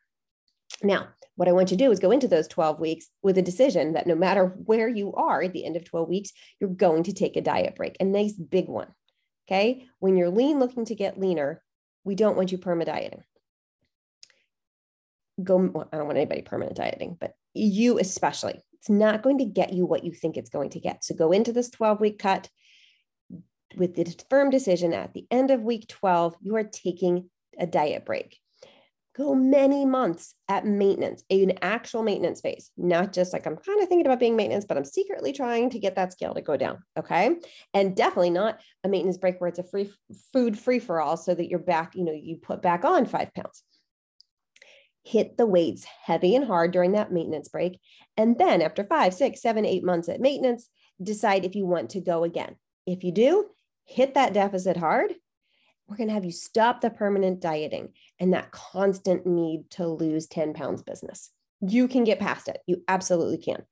Now, 0.83 1.07
what 1.35 1.47
I 1.47 1.51
want 1.51 1.71
you 1.71 1.77
to 1.77 1.83
do 1.83 1.91
is 1.91 1.99
go 1.99 2.11
into 2.11 2.27
those 2.27 2.47
12 2.47 2.79
weeks 2.79 3.07
with 3.21 3.37
a 3.37 3.43
decision 3.43 3.93
that 3.93 4.07
no 4.07 4.15
matter 4.15 4.45
where 4.45 4.87
you 4.87 5.13
are 5.13 5.41
at 5.41 5.53
the 5.53 5.65
end 5.65 5.75
of 5.75 5.85
12 5.85 6.07
weeks, 6.07 6.31
you're 6.59 6.69
going 6.69 7.03
to 7.03 7.13
take 7.13 7.35
a 7.35 7.41
diet 7.41 7.75
break, 7.75 7.97
a 7.99 8.03
nice 8.03 8.33
big 8.33 8.67
one. 8.67 8.87
Okay. 9.47 9.87
When 9.99 10.17
you're 10.17 10.29
lean 10.29 10.59
looking 10.59 10.85
to 10.85 10.95
get 10.95 11.19
leaner, 11.19 11.63
we 12.03 12.15
don't 12.15 12.35
want 12.35 12.51
you 12.51 12.57
perma 12.57 12.85
dieting 12.85 13.23
go 15.43 15.57
well, 15.57 15.87
i 15.91 15.97
don't 15.97 16.07
want 16.07 16.17
anybody 16.17 16.41
permanent 16.41 16.75
dieting 16.75 17.15
but 17.19 17.33
you 17.53 17.99
especially 17.99 18.59
it's 18.73 18.89
not 18.89 19.21
going 19.21 19.37
to 19.37 19.45
get 19.45 19.73
you 19.73 19.85
what 19.85 20.03
you 20.03 20.11
think 20.11 20.37
it's 20.37 20.49
going 20.49 20.69
to 20.69 20.79
get 20.79 21.03
so 21.03 21.13
go 21.13 21.31
into 21.31 21.51
this 21.51 21.69
12 21.69 21.99
week 21.99 22.19
cut 22.19 22.49
with 23.75 23.95
the 23.95 24.15
firm 24.29 24.49
decision 24.49 24.93
at 24.93 25.13
the 25.13 25.27
end 25.29 25.51
of 25.51 25.61
week 25.61 25.87
12 25.87 26.35
you 26.41 26.55
are 26.55 26.63
taking 26.63 27.29
a 27.59 27.67
diet 27.67 28.05
break 28.05 28.39
go 29.17 29.33
many 29.33 29.85
months 29.85 30.35
at 30.47 30.65
maintenance 30.65 31.23
an 31.29 31.53
actual 31.61 32.03
maintenance 32.03 32.39
phase 32.41 32.71
not 32.77 33.11
just 33.11 33.33
like 33.33 33.45
i'm 33.47 33.57
kind 33.57 33.81
of 33.81 33.89
thinking 33.89 34.05
about 34.05 34.19
being 34.19 34.35
maintenance 34.35 34.65
but 34.65 34.77
i'm 34.77 34.85
secretly 34.85 35.33
trying 35.33 35.69
to 35.69 35.79
get 35.79 35.95
that 35.95 36.11
scale 36.11 36.33
to 36.33 36.41
go 36.41 36.55
down 36.55 36.77
okay 36.97 37.35
and 37.73 37.95
definitely 37.95 38.29
not 38.29 38.59
a 38.83 38.89
maintenance 38.89 39.17
break 39.17 39.41
where 39.41 39.47
it's 39.47 39.59
a 39.59 39.63
free 39.63 39.91
food 40.31 40.57
free 40.57 40.79
for 40.79 41.01
all 41.01 41.17
so 41.17 41.33
that 41.33 41.49
you're 41.49 41.59
back 41.59 41.95
you 41.95 42.03
know 42.03 42.13
you 42.13 42.37
put 42.37 42.61
back 42.61 42.85
on 42.85 43.05
five 43.05 43.33
pounds 43.33 43.63
hit 45.07 45.37
the 45.37 45.45
weights 45.45 45.85
heavy 46.03 46.35
and 46.35 46.45
hard 46.45 46.71
during 46.71 46.91
that 46.91 47.13
maintenance 47.13 47.47
break. 47.47 47.79
And 48.17 48.37
then 48.37 48.61
after 48.61 48.83
five, 48.83 49.13
six, 49.13 49.41
seven, 49.41 49.65
eight 49.65 49.83
months 49.83 50.09
at 50.09 50.19
maintenance, 50.19 50.69
decide 51.01 51.45
if 51.45 51.55
you 51.55 51.65
want 51.65 51.91
to 51.91 52.01
go 52.01 52.25
again. 52.25 52.57
If 52.85 53.03
you 53.03 53.13
do, 53.13 53.45
hit 53.85 54.15
that 54.15 54.33
deficit 54.33 54.75
hard. 54.75 55.13
We're 55.87 55.97
going 55.97 56.09
to 56.09 56.13
have 56.13 56.25
you 56.25 56.31
stop 56.31 56.81
the 56.81 56.89
permanent 56.89 57.39
dieting 57.39 57.93
and 58.19 58.33
that 58.33 58.51
constant 58.51 59.25
need 59.25 59.69
to 59.71 59.87
lose 59.87 60.27
10 60.27 60.53
pounds 60.53 60.81
business. 60.81 61.31
You 61.61 61.87
can 61.87 62.03
get 62.03 62.19
past 62.19 62.47
it. 62.49 62.59
You 62.67 62.83
absolutely 62.87 63.37
can. 63.37 63.63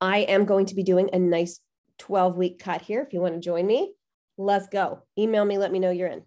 I 0.00 0.18
am 0.18 0.44
going 0.44 0.66
to 0.66 0.74
be 0.74 0.82
doing 0.82 1.10
a 1.12 1.18
nice 1.18 1.60
12 1.98 2.36
week 2.36 2.58
cut 2.58 2.82
here. 2.82 3.02
If 3.02 3.12
you 3.12 3.20
want 3.20 3.34
to 3.34 3.40
join 3.40 3.66
me, 3.66 3.94
let's 4.38 4.68
go. 4.68 5.02
Email 5.18 5.44
me, 5.44 5.58
let 5.58 5.72
me 5.72 5.78
know 5.78 5.90
you're 5.90 6.08
in. 6.08 6.22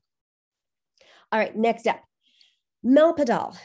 All 1.31 1.39
right, 1.39 1.55
next 1.55 1.87
up 1.87 2.01
Mel 2.83 3.13
Padal. 3.13 3.57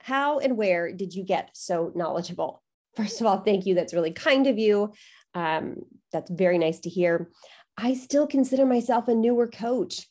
How 0.00 0.38
and 0.38 0.56
where 0.56 0.92
did 0.92 1.14
you 1.14 1.24
get 1.24 1.50
so 1.54 1.90
knowledgeable? 1.94 2.62
First 2.96 3.20
of 3.20 3.26
all, 3.26 3.38
thank 3.38 3.66
you. 3.66 3.74
That's 3.74 3.94
really 3.94 4.12
kind 4.12 4.46
of 4.46 4.58
you. 4.58 4.92
Um, 5.34 5.76
that's 6.12 6.30
very 6.30 6.58
nice 6.58 6.80
to 6.80 6.90
hear. 6.90 7.30
I 7.78 7.94
still 7.94 8.26
consider 8.26 8.64
myself 8.64 9.08
a 9.08 9.14
newer 9.14 9.48
coach. 9.48 10.06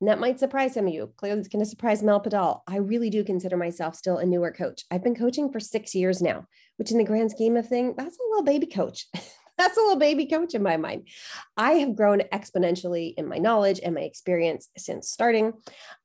And 0.00 0.08
that 0.08 0.18
might 0.18 0.40
surprise 0.40 0.74
some 0.74 0.88
of 0.88 0.92
you. 0.92 1.12
Clearly, 1.16 1.38
it's 1.38 1.48
going 1.48 1.64
to 1.64 1.70
surprise 1.70 2.02
Mel 2.02 2.20
Padal. 2.20 2.62
I 2.66 2.76
really 2.76 3.10
do 3.10 3.22
consider 3.22 3.56
myself 3.56 3.94
still 3.94 4.18
a 4.18 4.26
newer 4.26 4.50
coach. 4.50 4.84
I've 4.90 5.04
been 5.04 5.14
coaching 5.14 5.50
for 5.50 5.60
six 5.60 5.94
years 5.94 6.20
now, 6.20 6.46
which 6.76 6.90
in 6.90 6.98
the 6.98 7.04
grand 7.04 7.30
scheme 7.30 7.56
of 7.56 7.68
things, 7.68 7.94
that's 7.96 8.18
a 8.18 8.28
little 8.30 8.44
baby 8.44 8.66
coach. 8.66 9.06
that's 9.56 9.76
a 9.76 9.80
little 9.80 9.96
baby 9.96 10.26
coach 10.26 10.54
in 10.54 10.62
my 10.62 10.76
mind. 10.76 11.08
I 11.56 11.74
have 11.74 11.94
grown 11.94 12.20
exponentially 12.32 13.14
in 13.16 13.28
my 13.28 13.38
knowledge 13.38 13.80
and 13.82 13.94
my 13.94 14.00
experience 14.00 14.68
since 14.76 15.08
starting. 15.08 15.52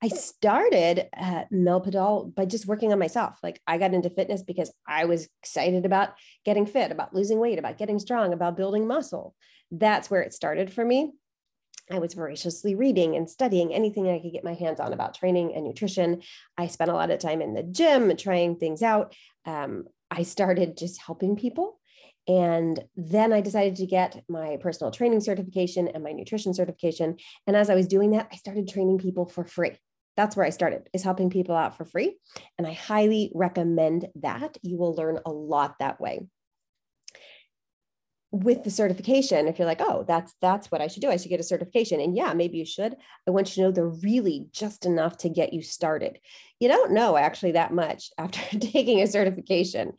I 0.04 0.10
started 0.10 1.08
at 1.13 1.51
Mel 1.51 1.82
Padal 1.82 2.32
by 2.36 2.46
just 2.46 2.68
working 2.68 2.94
on 2.94 3.00
myself. 3.00 3.39
Like 3.42 3.60
I 3.66 3.80
got 3.80 3.96
into 3.96 4.12
fitness 4.12 4.44
because 4.44 4.72
I 4.88 5.06
was 5.06 5.28
excited 5.42 5.86
about 5.86 6.10
getting 6.46 6.68
fit, 6.68 6.92
about 6.92 7.16
losing 7.16 7.39
weight, 7.39 7.58
about 7.58 7.80
getting 7.80 7.98
strong, 7.98 8.34
about 8.34 8.56
building 8.56 8.88
muscle. 8.88 9.36
That's 9.71 10.09
where 10.09 10.21
it 10.21 10.33
started 10.33 10.71
for 10.71 10.83
me. 10.83 11.13
I 11.91 11.99
was 11.99 12.13
voraciously 12.13 12.75
reading 12.75 13.15
and 13.15 13.29
studying 13.29 13.73
anything 13.73 14.07
I 14.07 14.19
could 14.19 14.31
get 14.31 14.43
my 14.43 14.53
hands 14.53 14.79
on 14.79 14.93
about 14.93 15.15
training 15.15 15.55
and 15.55 15.65
nutrition. 15.65 16.21
I 16.57 16.67
spent 16.67 16.91
a 16.91 16.93
lot 16.93 17.09
of 17.09 17.19
time 17.19 17.41
in 17.41 17.55
the 17.55 17.63
gym 17.63 18.15
trying 18.15 18.57
things 18.57 18.83
out. 18.83 19.15
Um, 19.45 19.85
I 20.11 20.23
started 20.23 20.77
just 20.77 21.01
helping 21.01 21.35
people 21.35 21.79
and 22.27 22.79
then 22.95 23.33
I 23.33 23.41
decided 23.41 23.77
to 23.77 23.88
get 23.88 24.23
my 24.29 24.57
personal 24.57 24.91
training 24.91 25.21
certification 25.21 25.88
and 25.88 26.03
my 26.03 26.11
nutrition 26.11 26.53
certification. 26.53 27.17
And 27.47 27.55
as 27.55 27.71
I 27.71 27.75
was 27.75 27.88
doing 27.88 28.11
that, 28.11 28.29
I 28.31 28.35
started 28.35 28.67
training 28.67 28.99
people 28.99 29.25
for 29.25 29.43
free. 29.43 29.71
That's 30.15 30.35
where 30.35 30.45
I 30.45 30.51
started, 30.51 30.89
is 30.93 31.01
helping 31.01 31.31
people 31.31 31.55
out 31.55 31.75
for 31.75 31.85
free. 31.85 32.17
And 32.57 32.67
I 32.67 32.73
highly 32.73 33.31
recommend 33.33 34.09
that. 34.21 34.57
You 34.61 34.77
will 34.77 34.93
learn 34.93 35.19
a 35.25 35.31
lot 35.31 35.75
that 35.79 35.99
way 35.99 36.27
with 38.31 38.63
the 38.63 38.69
certification 38.69 39.48
if 39.48 39.57
you're 39.57 39.67
like 39.67 39.81
oh 39.81 40.05
that's 40.07 40.36
that's 40.39 40.71
what 40.71 40.81
i 40.81 40.88
should 40.88 41.01
do. 41.01 41.09
I 41.09 41.17
should 41.17 41.29
get 41.29 41.39
a 41.39 41.43
certification. 41.43 42.00
And 42.00 42.15
yeah 42.15 42.33
maybe 42.33 42.57
you 42.57 42.65
should. 42.65 42.95
I 43.27 43.31
want 43.31 43.50
you 43.50 43.55
to 43.55 43.62
know 43.62 43.71
they're 43.71 43.88
really 43.88 44.48
just 44.51 44.86
enough 44.86 45.17
to 45.17 45.29
get 45.29 45.53
you 45.53 45.62
started. 45.62 46.19
You 46.59 46.67
don't 46.67 46.91
know 46.91 47.17
actually 47.17 47.53
that 47.53 47.74
much 47.74 48.12
after 48.17 48.39
taking 48.59 49.01
a 49.01 49.07
certification. 49.07 49.93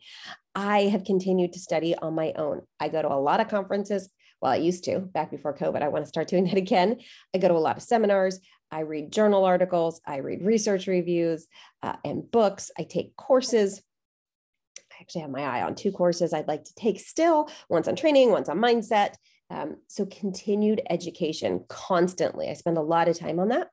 I 0.53 0.83
have 0.83 1.05
continued 1.05 1.53
to 1.53 1.59
study 1.59 1.95
on 1.95 2.13
my 2.13 2.33
own. 2.35 2.61
I 2.79 2.89
go 2.89 3.01
to 3.01 3.11
a 3.11 3.15
lot 3.15 3.39
of 3.39 3.47
conferences. 3.49 4.09
Well 4.41 4.51
i 4.51 4.55
used 4.55 4.85
to 4.85 4.99
back 4.99 5.31
before 5.31 5.57
covid. 5.57 5.81
I 5.81 5.89
want 5.89 6.05
to 6.05 6.09
start 6.09 6.27
doing 6.27 6.45
that 6.45 6.57
again. 6.65 6.99
I 7.35 7.37
go 7.37 7.49
to 7.49 7.53
a 7.53 7.55
lot 7.55 7.77
of 7.77 7.83
seminars. 7.83 8.39
I 8.71 8.81
read 8.81 9.11
journal 9.11 9.43
articles. 9.43 9.99
I 10.07 10.17
read 10.17 10.43
research 10.43 10.87
reviews 10.87 11.47
uh, 11.83 11.97
and 12.05 12.29
books. 12.31 12.71
I 12.77 12.83
take 12.83 13.17
courses 13.17 13.81
actually 15.01 15.21
have 15.21 15.31
my 15.31 15.43
eye 15.43 15.63
on 15.63 15.75
two 15.75 15.91
courses 15.91 16.33
I'd 16.33 16.47
like 16.47 16.63
to 16.63 16.75
take 16.75 16.99
still, 16.99 17.49
once 17.69 17.87
on 17.87 17.95
training, 17.95 18.31
once 18.31 18.47
on 18.47 18.59
mindset. 18.59 19.15
Um, 19.49 19.77
so 19.87 20.05
continued 20.05 20.81
education 20.89 21.65
constantly. 21.67 22.49
I 22.49 22.53
spend 22.53 22.77
a 22.77 22.81
lot 22.81 23.09
of 23.09 23.19
time 23.19 23.39
on 23.39 23.49
that. 23.49 23.67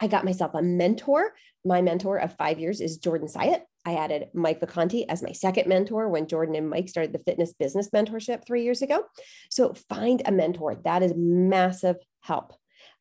I 0.00 0.06
got 0.06 0.24
myself 0.24 0.52
a 0.54 0.62
mentor. 0.62 1.34
My 1.64 1.82
mentor 1.82 2.18
of 2.18 2.36
five 2.36 2.58
years 2.58 2.80
is 2.80 2.96
Jordan 2.98 3.28
Syatt. 3.28 3.62
I 3.84 3.94
added 3.94 4.28
Mike 4.32 4.60
Vacanti 4.60 5.04
as 5.08 5.22
my 5.22 5.32
second 5.32 5.66
mentor 5.66 6.08
when 6.08 6.28
Jordan 6.28 6.54
and 6.54 6.70
Mike 6.70 6.88
started 6.88 7.12
the 7.12 7.18
fitness 7.18 7.52
business 7.52 7.90
mentorship 7.90 8.46
three 8.46 8.62
years 8.62 8.80
ago. 8.80 9.04
So 9.50 9.74
find 9.88 10.22
a 10.24 10.32
mentor. 10.32 10.76
That 10.84 11.02
is 11.02 11.12
massive 11.16 11.96
help. 12.20 12.52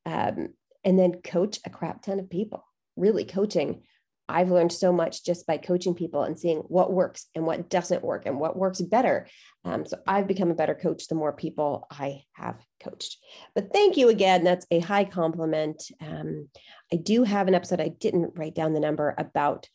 Um, 0.06 0.50
and 0.84 0.98
then 0.98 1.22
coach 1.22 1.60
a 1.66 1.70
crap 1.70 2.02
ton 2.02 2.20
of 2.20 2.30
people. 2.30 2.66
Really 2.96 3.26
coaching 3.26 3.84
I've 4.30 4.52
learned 4.52 4.74
so 4.74 4.92
much 4.92 5.24
just 5.24 5.48
by 5.48 5.58
coaching 5.58 5.96
people 5.96 6.24
and 6.24 6.38
seeing 6.38 6.60
what 6.60 6.92
works 6.92 7.28
and 7.34 7.46
what 7.46 7.70
doesn't 7.70 8.04
work 8.04 8.26
and 8.26 8.40
what 8.40 8.58
works 8.58 8.82
better. 8.82 9.28
Um, 9.64 9.86
so 9.86 9.98
I've 10.06 10.28
become 10.28 10.52
a 10.52 10.56
better 10.56 10.76
coach 10.76 11.08
the 11.08 11.16
more 11.16 11.34
people 11.34 11.88
I 11.90 12.24
have 12.34 12.58
coached. 12.82 13.18
But 13.56 13.72
thank 13.74 13.96
you 13.98 14.10
again. 14.10 14.44
That's 14.44 14.66
a 14.70 14.80
high 14.80 15.06
compliment. 15.06 15.84
Um, 16.02 16.50
I 16.92 16.98
do 16.98 17.24
have 17.24 17.48
an 17.48 17.56
episode, 17.56 17.80
I 17.82 17.90
didn't 17.90 18.34
write 18.36 18.56
down 18.56 18.74
the 18.74 18.80
number 18.80 19.16
about 19.18 19.68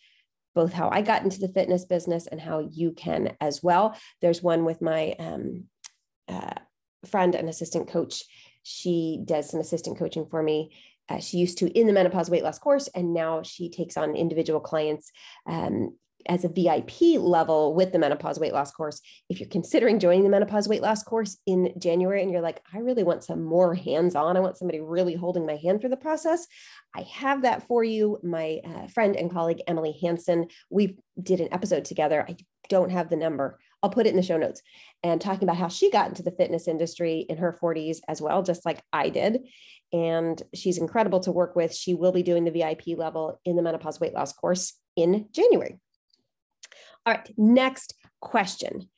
both 0.54 0.72
how 0.72 0.90
I 0.90 1.00
got 1.00 1.22
into 1.22 1.38
the 1.38 1.48
fitness 1.48 1.86
business 1.86 2.26
and 2.26 2.40
how 2.40 2.68
you 2.70 2.92
can 2.92 3.36
as 3.40 3.62
well. 3.62 3.96
There's 4.20 4.42
one 4.42 4.64
with 4.66 4.82
my 4.82 5.14
um, 5.18 5.64
uh, 6.28 6.54
friend 7.06 7.34
and 7.34 7.48
assistant 7.48 7.88
coach. 7.88 8.22
She 8.62 9.20
does 9.24 9.50
some 9.50 9.60
assistant 9.60 9.98
coaching 9.98 10.26
for 10.30 10.42
me 10.42 10.76
uh, 11.12 11.20
she 11.20 11.36
used 11.36 11.58
to 11.58 11.78
in 11.78 11.86
the 11.86 11.92
menopause 11.92 12.30
weight 12.30 12.42
loss 12.42 12.58
course, 12.58 12.88
and 12.88 13.12
now 13.12 13.42
she 13.42 13.68
takes 13.68 13.96
on 13.96 14.16
individual 14.16 14.60
clients 14.60 15.10
um, 15.46 15.96
as 16.26 16.44
a 16.44 16.48
VIP 16.48 17.20
level 17.20 17.74
with 17.74 17.92
the 17.92 17.98
menopause 17.98 18.38
weight 18.38 18.52
loss 18.52 18.70
course. 18.70 19.00
If 19.28 19.40
you're 19.40 19.48
considering 19.48 19.98
joining 19.98 20.24
the 20.24 20.30
menopause 20.30 20.68
weight 20.68 20.82
loss 20.82 21.02
course 21.02 21.38
in 21.46 21.72
January 21.78 22.22
and 22.22 22.30
you're 22.30 22.40
like, 22.40 22.62
I 22.72 22.78
really 22.78 23.02
want 23.02 23.24
some 23.24 23.42
more 23.42 23.74
hands 23.74 24.14
on, 24.14 24.36
I 24.36 24.40
want 24.40 24.56
somebody 24.56 24.80
really 24.80 25.14
holding 25.14 25.46
my 25.46 25.56
hand 25.56 25.80
through 25.80 25.90
the 25.90 25.96
process, 25.96 26.46
I 26.94 27.02
have 27.02 27.42
that 27.42 27.66
for 27.66 27.82
you. 27.82 28.18
My 28.22 28.60
uh, 28.64 28.86
friend 28.86 29.16
and 29.16 29.30
colleague, 29.30 29.62
Emily 29.66 29.98
Hanson, 30.00 30.46
we 30.70 30.96
did 31.20 31.40
an 31.40 31.48
episode 31.52 31.84
together. 31.84 32.24
I 32.26 32.36
don't 32.68 32.90
have 32.90 33.10
the 33.10 33.16
number. 33.16 33.58
I'll 33.82 33.90
put 33.90 34.06
it 34.06 34.10
in 34.10 34.16
the 34.16 34.22
show 34.22 34.36
notes 34.36 34.62
and 35.02 35.20
talking 35.20 35.42
about 35.42 35.56
how 35.56 35.68
she 35.68 35.90
got 35.90 36.08
into 36.08 36.22
the 36.22 36.30
fitness 36.30 36.68
industry 36.68 37.26
in 37.28 37.38
her 37.38 37.56
40s 37.60 37.98
as 38.08 38.22
well, 38.22 38.42
just 38.42 38.64
like 38.64 38.82
I 38.92 39.08
did. 39.08 39.40
And 39.92 40.40
she's 40.54 40.78
incredible 40.78 41.20
to 41.20 41.32
work 41.32 41.56
with. 41.56 41.74
She 41.74 41.94
will 41.94 42.12
be 42.12 42.22
doing 42.22 42.44
the 42.44 42.52
VIP 42.52 42.96
level 42.96 43.40
in 43.44 43.56
the 43.56 43.62
menopause 43.62 43.98
weight 43.98 44.14
loss 44.14 44.32
course 44.32 44.74
in 44.96 45.28
January. 45.32 45.78
All 47.04 47.14
right, 47.14 47.34
next 47.36 47.94
question. 48.20 48.88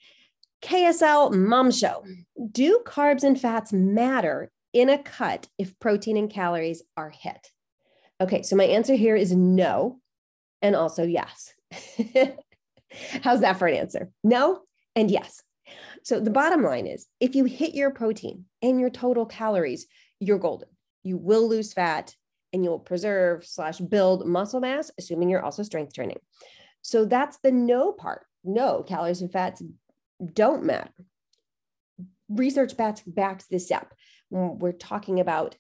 KSL 0.63 1.35
Mom 1.35 1.71
Show. 1.71 2.05
Do 2.53 2.83
carbs 2.87 3.25
and 3.25 3.41
fats 3.41 3.73
matter 3.73 4.51
in 4.73 4.91
a 4.91 4.99
cut 4.99 5.49
if 5.59 5.79
protein 5.79 6.17
and 6.19 6.31
calories 6.31 6.83
are 6.97 7.11
hit? 7.11 7.49
Okay, 8.21 8.43
so 8.43 8.55
my 8.55 8.65
answer 8.65 8.95
here 8.95 9.17
is 9.17 9.33
no, 9.33 9.99
and 10.63 10.77
also 10.77 11.05
yes. 11.05 11.55
How's 13.23 13.41
that 13.41 13.59
for 13.59 13.67
an 13.67 13.75
answer? 13.75 14.11
No 14.23 14.61
and 14.95 15.11
yes. 15.11 15.43
So 16.03 16.21
the 16.21 16.31
bottom 16.31 16.63
line 16.63 16.87
is 16.87 17.07
if 17.21 17.35
you 17.35 17.45
hit 17.45 17.75
your 17.75 17.91
protein 17.91 18.45
and 18.63 18.79
your 18.79 18.91
total 18.91 19.27
calories, 19.27 19.87
you're 20.21 20.39
golden. 20.39 20.69
You 21.03 21.17
will 21.17 21.49
lose 21.49 21.73
fat 21.73 22.15
and 22.53 22.63
you'll 22.63 22.79
preserve 22.79 23.45
slash 23.47 23.79
build 23.79 24.27
muscle 24.27 24.61
mass, 24.61 24.91
assuming 24.99 25.29
you're 25.29 25.45
also 25.45 25.63
strength 25.63 25.95
training. 25.95 26.19
So 26.83 27.05
that's 27.05 27.39
the 27.39 27.51
no 27.51 27.93
part. 27.93 28.27
No, 28.45 28.83
calories 28.83 29.23
and 29.23 29.33
fats 29.33 29.63
don't 30.33 30.65
matter. 30.65 30.91
Research 32.29 32.77
backs, 32.77 33.03
backs 33.07 33.47
this 33.51 33.71
up. 33.71 33.95
When 34.29 34.59
we're 34.59 34.73
talking 34.73 35.21
about 35.21 35.57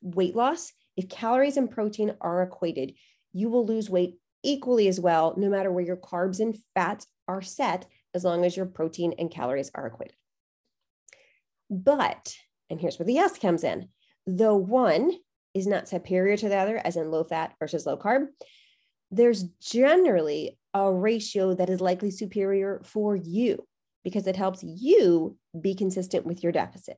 weight 0.00 0.36
loss, 0.36 0.72
if 0.96 1.08
calories 1.08 1.56
and 1.56 1.70
protein 1.70 2.14
are 2.20 2.42
equated, 2.42 2.94
you 3.32 3.48
will 3.48 3.66
lose 3.66 3.90
weight 3.90 4.18
equally 4.42 4.88
as 4.88 5.00
well, 5.00 5.34
no 5.36 5.48
matter 5.48 5.70
where 5.70 5.84
your 5.84 5.96
carbs 5.96 6.40
and 6.40 6.56
fats 6.74 7.06
are 7.26 7.42
set, 7.42 7.86
as 8.14 8.24
long 8.24 8.44
as 8.44 8.56
your 8.56 8.66
protein 8.66 9.14
and 9.18 9.30
calories 9.30 9.70
are 9.74 9.86
equated. 9.86 10.16
But, 11.70 12.34
and 12.70 12.80
here's 12.80 12.98
where 12.98 13.06
the 13.06 13.14
yes 13.14 13.38
comes 13.38 13.64
in, 13.64 13.88
though 14.26 14.56
one 14.56 15.12
is 15.54 15.66
not 15.66 15.88
superior 15.88 16.36
to 16.36 16.48
the 16.48 16.56
other, 16.56 16.80
as 16.84 16.96
in 16.96 17.10
low 17.10 17.24
fat 17.24 17.54
versus 17.58 17.86
low 17.86 17.96
carb, 17.96 18.26
there's 19.10 19.44
generally 19.60 20.58
a 20.74 20.92
ratio 20.92 21.54
that 21.54 21.70
is 21.70 21.80
likely 21.80 22.10
superior 22.10 22.80
for 22.84 23.16
you 23.16 23.66
because 24.04 24.26
it 24.26 24.36
helps 24.36 24.62
you 24.62 25.36
be 25.58 25.74
consistent 25.74 26.24
with 26.26 26.42
your 26.42 26.52
deficit. 26.52 26.96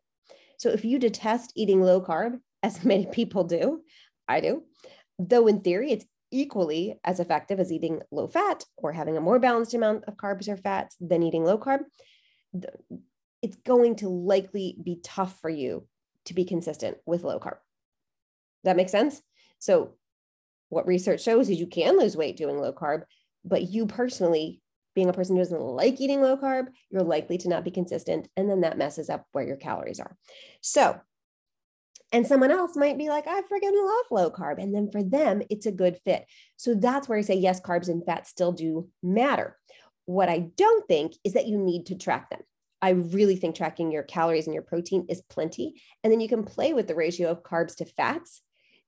So 0.59 0.70
if 0.70 0.85
you 0.85 0.99
detest 0.99 1.53
eating 1.57 1.81
low 1.81 2.01
carb, 2.01 2.38
as 2.62 2.85
many 2.85 3.07
people 3.07 3.44
do, 3.44 3.83
I 4.29 4.40
do, 4.40 4.64
though 5.18 5.46
in 5.46 5.61
theory 5.61 5.92
it's 5.92 6.07
equally 6.31 6.99
as 7.05 7.21
effective 7.21 7.61
as 7.61 7.73
eating 7.73 8.01
low 8.11 8.29
fat 8.29 8.64
or 8.77 8.93
having 8.93 9.16
a 9.16 9.21
more 9.21 9.38
balanced 9.38 9.75
amount 9.75 10.05
of 10.07 10.16
carbs 10.16 10.49
or 10.49 10.57
fats 10.57 10.97
than 11.01 11.23
eating 11.23 11.45
low 11.45 11.59
carb, 11.59 11.81
it's 13.43 13.57
going 13.64 13.97
to 13.97 14.09
likely 14.09 14.77
be 14.83 15.01
tough 15.03 15.38
for 15.40 15.51
you 15.51 15.87
to 16.27 16.35
be 16.35 16.45
consistent 16.45 16.99
with 17.07 17.25
low 17.25 17.38
carb. 17.38 17.57
That 18.64 18.77
makes 18.77 18.93
sense? 18.93 19.23
So, 19.59 19.95
what 20.69 20.87
research 20.87 21.23
shows 21.23 21.51
is 21.51 21.59
you 21.59 21.66
can 21.66 21.99
lose 21.99 22.16
weight 22.16 22.37
doing 22.37 22.61
low 22.61 22.73
carb, 22.73 23.03
but 23.45 23.69
you 23.69 23.87
personally 23.87 24.62
being 24.95 25.09
a 25.09 25.12
person 25.12 25.37
who 25.37 25.43
doesn't 25.43 25.61
like 25.61 26.01
eating 26.01 26.21
low 26.21 26.37
carb, 26.37 26.66
you're 26.90 27.03
likely 27.03 27.38
to 27.38 27.49
not 27.49 27.64
be 27.64 27.71
consistent. 27.71 28.29
And 28.37 28.51
then 28.51 28.61
that 28.62 28.79
messes 28.79 29.09
up 29.09 29.25
where 29.33 29.47
your 29.47 29.57
calories 29.57 30.01
are. 30.01 30.16
So, 30.61 31.01
and 32.12 32.27
someone 32.27 32.51
else 32.51 32.77
might 32.77 32.99
be 32.99 33.09
like, 33.09 33.27
I 33.27 33.40
freaking 33.42 33.87
love 33.87 34.07
low 34.11 34.31
carb. 34.31 34.61
And 34.61 34.75
then 34.75 34.90
for 34.90 35.03
them, 35.03 35.42
it's 35.49 35.66
a 35.66 35.73
good 35.73 35.99
fit. 36.05 36.27
So 36.57 36.75
that's 36.75 37.09
where 37.09 37.18
I 37.18 37.23
say, 37.23 37.37
yes, 37.37 37.61
carbs 37.61 37.88
and 37.88 38.05
fats 38.05 38.31
still 38.31 38.53
do 38.53 38.88
matter. 39.03 39.57
What 40.07 40.29
I 40.29 40.51
don't 40.57 40.87
think 40.88 41.12
is 41.25 41.35
that 41.35 41.46
you 41.46 41.57
need 41.57 41.87
to 41.87 41.94
track 41.94 42.31
them. 42.31 42.40
I 42.83 42.90
really 42.90 43.37
think 43.37 43.55
tracking 43.55 43.92
your 43.92 44.03
calories 44.03 44.46
and 44.46 44.55
your 44.55 44.62
protein 44.62 45.07
is 45.09 45.23
plenty. 45.23 45.83
And 46.03 46.12
then 46.12 46.20
you 46.20 46.29
can 46.29 46.44
play 46.44 46.73
with 46.73 46.88
the 46.88 46.94
ratio 46.94 47.31
of 47.31 47.42
carbs 47.42 47.77
to 47.77 47.85
fats 47.85 48.42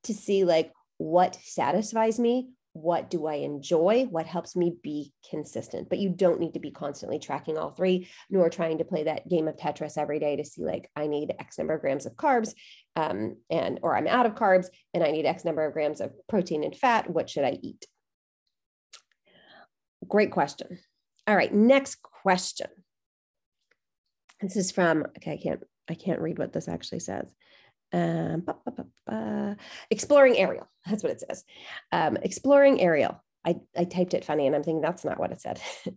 to 0.05 0.15
see 0.15 0.45
like 0.45 0.73
what 0.99 1.39
satisfies 1.43 2.19
me, 2.19 2.49
what 2.75 3.11
do 3.11 3.27
I 3.27 3.35
enjoy? 3.35 4.07
What 4.09 4.27
helps 4.27 4.57
me 4.57 4.75
be 4.83 5.13
consistent? 5.29 5.89
But 5.89 5.99
you 5.99 6.09
don't 6.09 6.41
need 6.41 6.55
to 6.55 6.61
be 6.61 6.71
constantly 6.71 7.19
tracking 7.19 7.59
all 7.59 7.71
three, 7.71 8.09
nor 8.31 8.49
trying 8.49 8.79
to 8.79 8.85
play 8.85 9.05
that 9.05 9.29
game 9.29 9.47
of 9.47 9.57
Tetris 9.57 9.99
every 9.99 10.19
day 10.19 10.37
to 10.37 10.45
see 10.45 10.65
like 10.65 10.91
I 10.97 11.07
need 11.07 11.35
X 11.39 11.59
number 11.59 11.75
of 11.75 11.81
grams 11.81 12.07
of 12.07 12.15
carbs, 12.15 12.55
um, 12.97 13.37
and 13.51 13.79
or 13.83 13.97
I'm 13.97 14.07
out 14.07 14.27
of 14.27 14.35
carbs 14.35 14.67
and 14.95 15.05
I 15.05 15.11
need 15.11 15.27
X 15.27 15.45
number 15.45 15.67
of 15.67 15.75
grams 15.75 16.01
of 16.01 16.13
protein 16.29 16.65
and 16.65 16.75
fat. 16.75 17.11
What 17.11 17.29
should 17.29 17.45
I 17.45 17.59
eat? 17.63 17.87
Great 20.09 20.31
question. 20.31 20.79
All 21.27 21.37
right, 21.37 21.53
next 21.53 22.03
question. 22.03 22.69
This 24.41 24.57
is 24.57 24.73
from 24.73 25.05
okay, 25.19 25.33
I 25.33 25.37
can't 25.37 25.63
I 25.91 25.95
can't 25.95 26.21
read 26.21 26.39
what 26.39 26.53
this 26.53 26.69
actually 26.69 27.01
says 27.01 27.33
um, 27.93 28.45
exploring 29.91 30.39
Ariel. 30.39 30.69
That's 30.87 31.03
what 31.03 31.13
it 31.13 31.23
says. 31.29 31.45
Um, 31.91 32.17
exploring 32.23 32.81
Ariel. 32.81 33.23
I, 33.45 33.57
I 33.77 33.85
typed 33.85 34.15
it 34.15 34.25
funny 34.25 34.47
and 34.47 34.55
I'm 34.55 34.63
thinking 34.63 34.81
that's 34.81 35.05
not 35.05 35.19
what 35.19 35.33
it 35.33 35.41
said. 35.41 35.61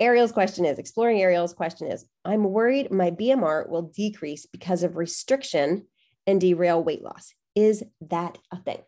Ariel's 0.00 0.32
question 0.32 0.64
is 0.64 0.78
exploring 0.78 1.20
Ariel's 1.20 1.54
question 1.54 1.90
is 1.90 2.04
I'm 2.24 2.44
worried 2.44 2.90
my 2.90 3.10
BMR 3.10 3.68
will 3.68 3.82
decrease 3.82 4.46
because 4.46 4.82
of 4.82 4.96
restriction 4.96 5.86
and 6.26 6.40
derail 6.40 6.82
weight 6.82 7.02
loss. 7.02 7.34
Is 7.54 7.84
that 8.00 8.38
a 8.50 8.56
thing? 8.56 8.78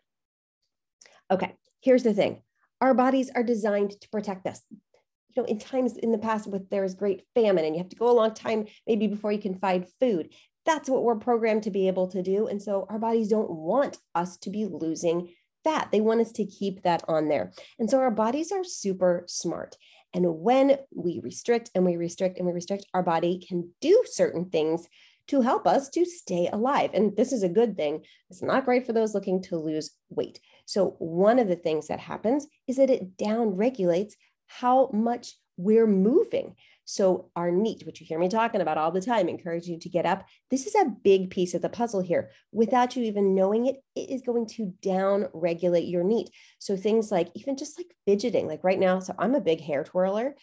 Okay, 1.31 1.55
here's 1.81 2.03
the 2.03 2.13
thing 2.13 2.41
our 2.81 2.93
bodies 2.93 3.31
are 3.33 3.43
designed 3.43 3.99
to 4.01 4.09
protect 4.09 4.45
us. 4.45 4.61
You 4.71 5.41
know, 5.41 5.45
in 5.45 5.59
times 5.59 5.97
in 5.97 6.11
the 6.11 6.17
past, 6.17 6.47
with 6.47 6.69
there's 6.69 6.95
great 6.95 7.23
famine 7.33 7.65
and 7.65 7.75
you 7.75 7.81
have 7.81 7.89
to 7.89 7.95
go 7.95 8.09
a 8.09 8.13
long 8.13 8.33
time 8.33 8.65
maybe 8.87 9.07
before 9.07 9.31
you 9.31 9.39
can 9.39 9.57
find 9.59 9.85
food 9.99 10.33
that's 10.65 10.89
what 10.89 11.03
we're 11.03 11.15
programmed 11.15 11.63
to 11.63 11.71
be 11.71 11.87
able 11.87 12.07
to 12.07 12.21
do. 12.21 12.47
And 12.47 12.61
so 12.61 12.85
our 12.89 12.99
bodies 12.99 13.29
don't 13.29 13.51
want 13.51 13.97
us 14.13 14.37
to 14.37 14.49
be 14.49 14.65
losing 14.65 15.33
fat. 15.63 15.89
They 15.91 16.01
want 16.01 16.21
us 16.21 16.31
to 16.33 16.45
keep 16.45 16.83
that 16.83 17.03
on 17.07 17.27
there. 17.27 17.51
And 17.79 17.89
so 17.89 17.99
our 17.99 18.11
bodies 18.11 18.51
are 18.51 18.63
super 18.63 19.23
smart. 19.27 19.77
And 20.13 20.39
when 20.39 20.77
we 20.95 21.19
restrict 21.21 21.71
and 21.75 21.85
we 21.85 21.97
restrict 21.97 22.37
and 22.37 22.47
we 22.47 22.53
restrict, 22.53 22.85
our 22.93 23.03
body 23.03 23.43
can 23.45 23.71
do 23.81 24.03
certain 24.05 24.45
things 24.49 24.87
to 25.27 25.41
help 25.41 25.67
us 25.67 25.89
to 25.89 26.05
stay 26.05 26.47
alive. 26.53 26.91
And 26.93 27.15
this 27.17 27.33
is 27.33 27.43
a 27.43 27.49
good 27.49 27.75
thing. 27.75 28.03
It's 28.29 28.43
not 28.43 28.65
great 28.65 28.85
for 28.85 28.93
those 28.93 29.13
looking 29.13 29.41
to 29.43 29.57
lose 29.57 29.91
weight. 30.09 30.39
So, 30.65 30.95
one 30.99 31.39
of 31.39 31.47
the 31.47 31.55
things 31.55 31.87
that 31.87 31.99
happens 31.99 32.47
is 32.67 32.77
that 32.77 32.89
it 32.89 33.17
down 33.17 33.55
regulates 33.55 34.15
how 34.47 34.89
much 34.93 35.33
we're 35.57 35.87
moving. 35.87 36.55
So, 36.87 37.31
our 37.35 37.49
NEAT, 37.49 37.83
which 37.85 37.99
you 37.99 38.05
hear 38.05 38.19
me 38.19 38.29
talking 38.29 38.61
about 38.61 38.77
all 38.77 38.91
the 38.91 39.01
time, 39.01 39.27
encourage 39.27 39.65
you 39.65 39.79
to 39.79 39.89
get 39.89 40.05
up. 40.05 40.23
This 40.51 40.67
is 40.67 40.75
a 40.75 40.93
big 41.03 41.31
piece 41.31 41.55
of 41.55 41.63
the 41.63 41.69
puzzle 41.69 42.01
here. 42.01 42.29
Without 42.51 42.95
you 42.95 43.03
even 43.03 43.33
knowing 43.33 43.65
it, 43.65 43.77
it 43.95 44.11
is 44.11 44.21
going 44.21 44.45
to 44.49 44.71
down 44.83 45.27
regulate 45.33 45.87
your 45.87 46.03
NEAT. 46.03 46.29
So, 46.59 46.77
things 46.77 47.11
like 47.11 47.29
even 47.33 47.57
just 47.57 47.79
like 47.79 47.87
fidgeting, 48.05 48.47
like 48.47 48.63
right 48.63 48.79
now, 48.79 48.99
so 48.99 49.15
I'm 49.17 49.33
a 49.33 49.41
big 49.41 49.61
hair 49.61 49.83
twirler. 49.83 50.35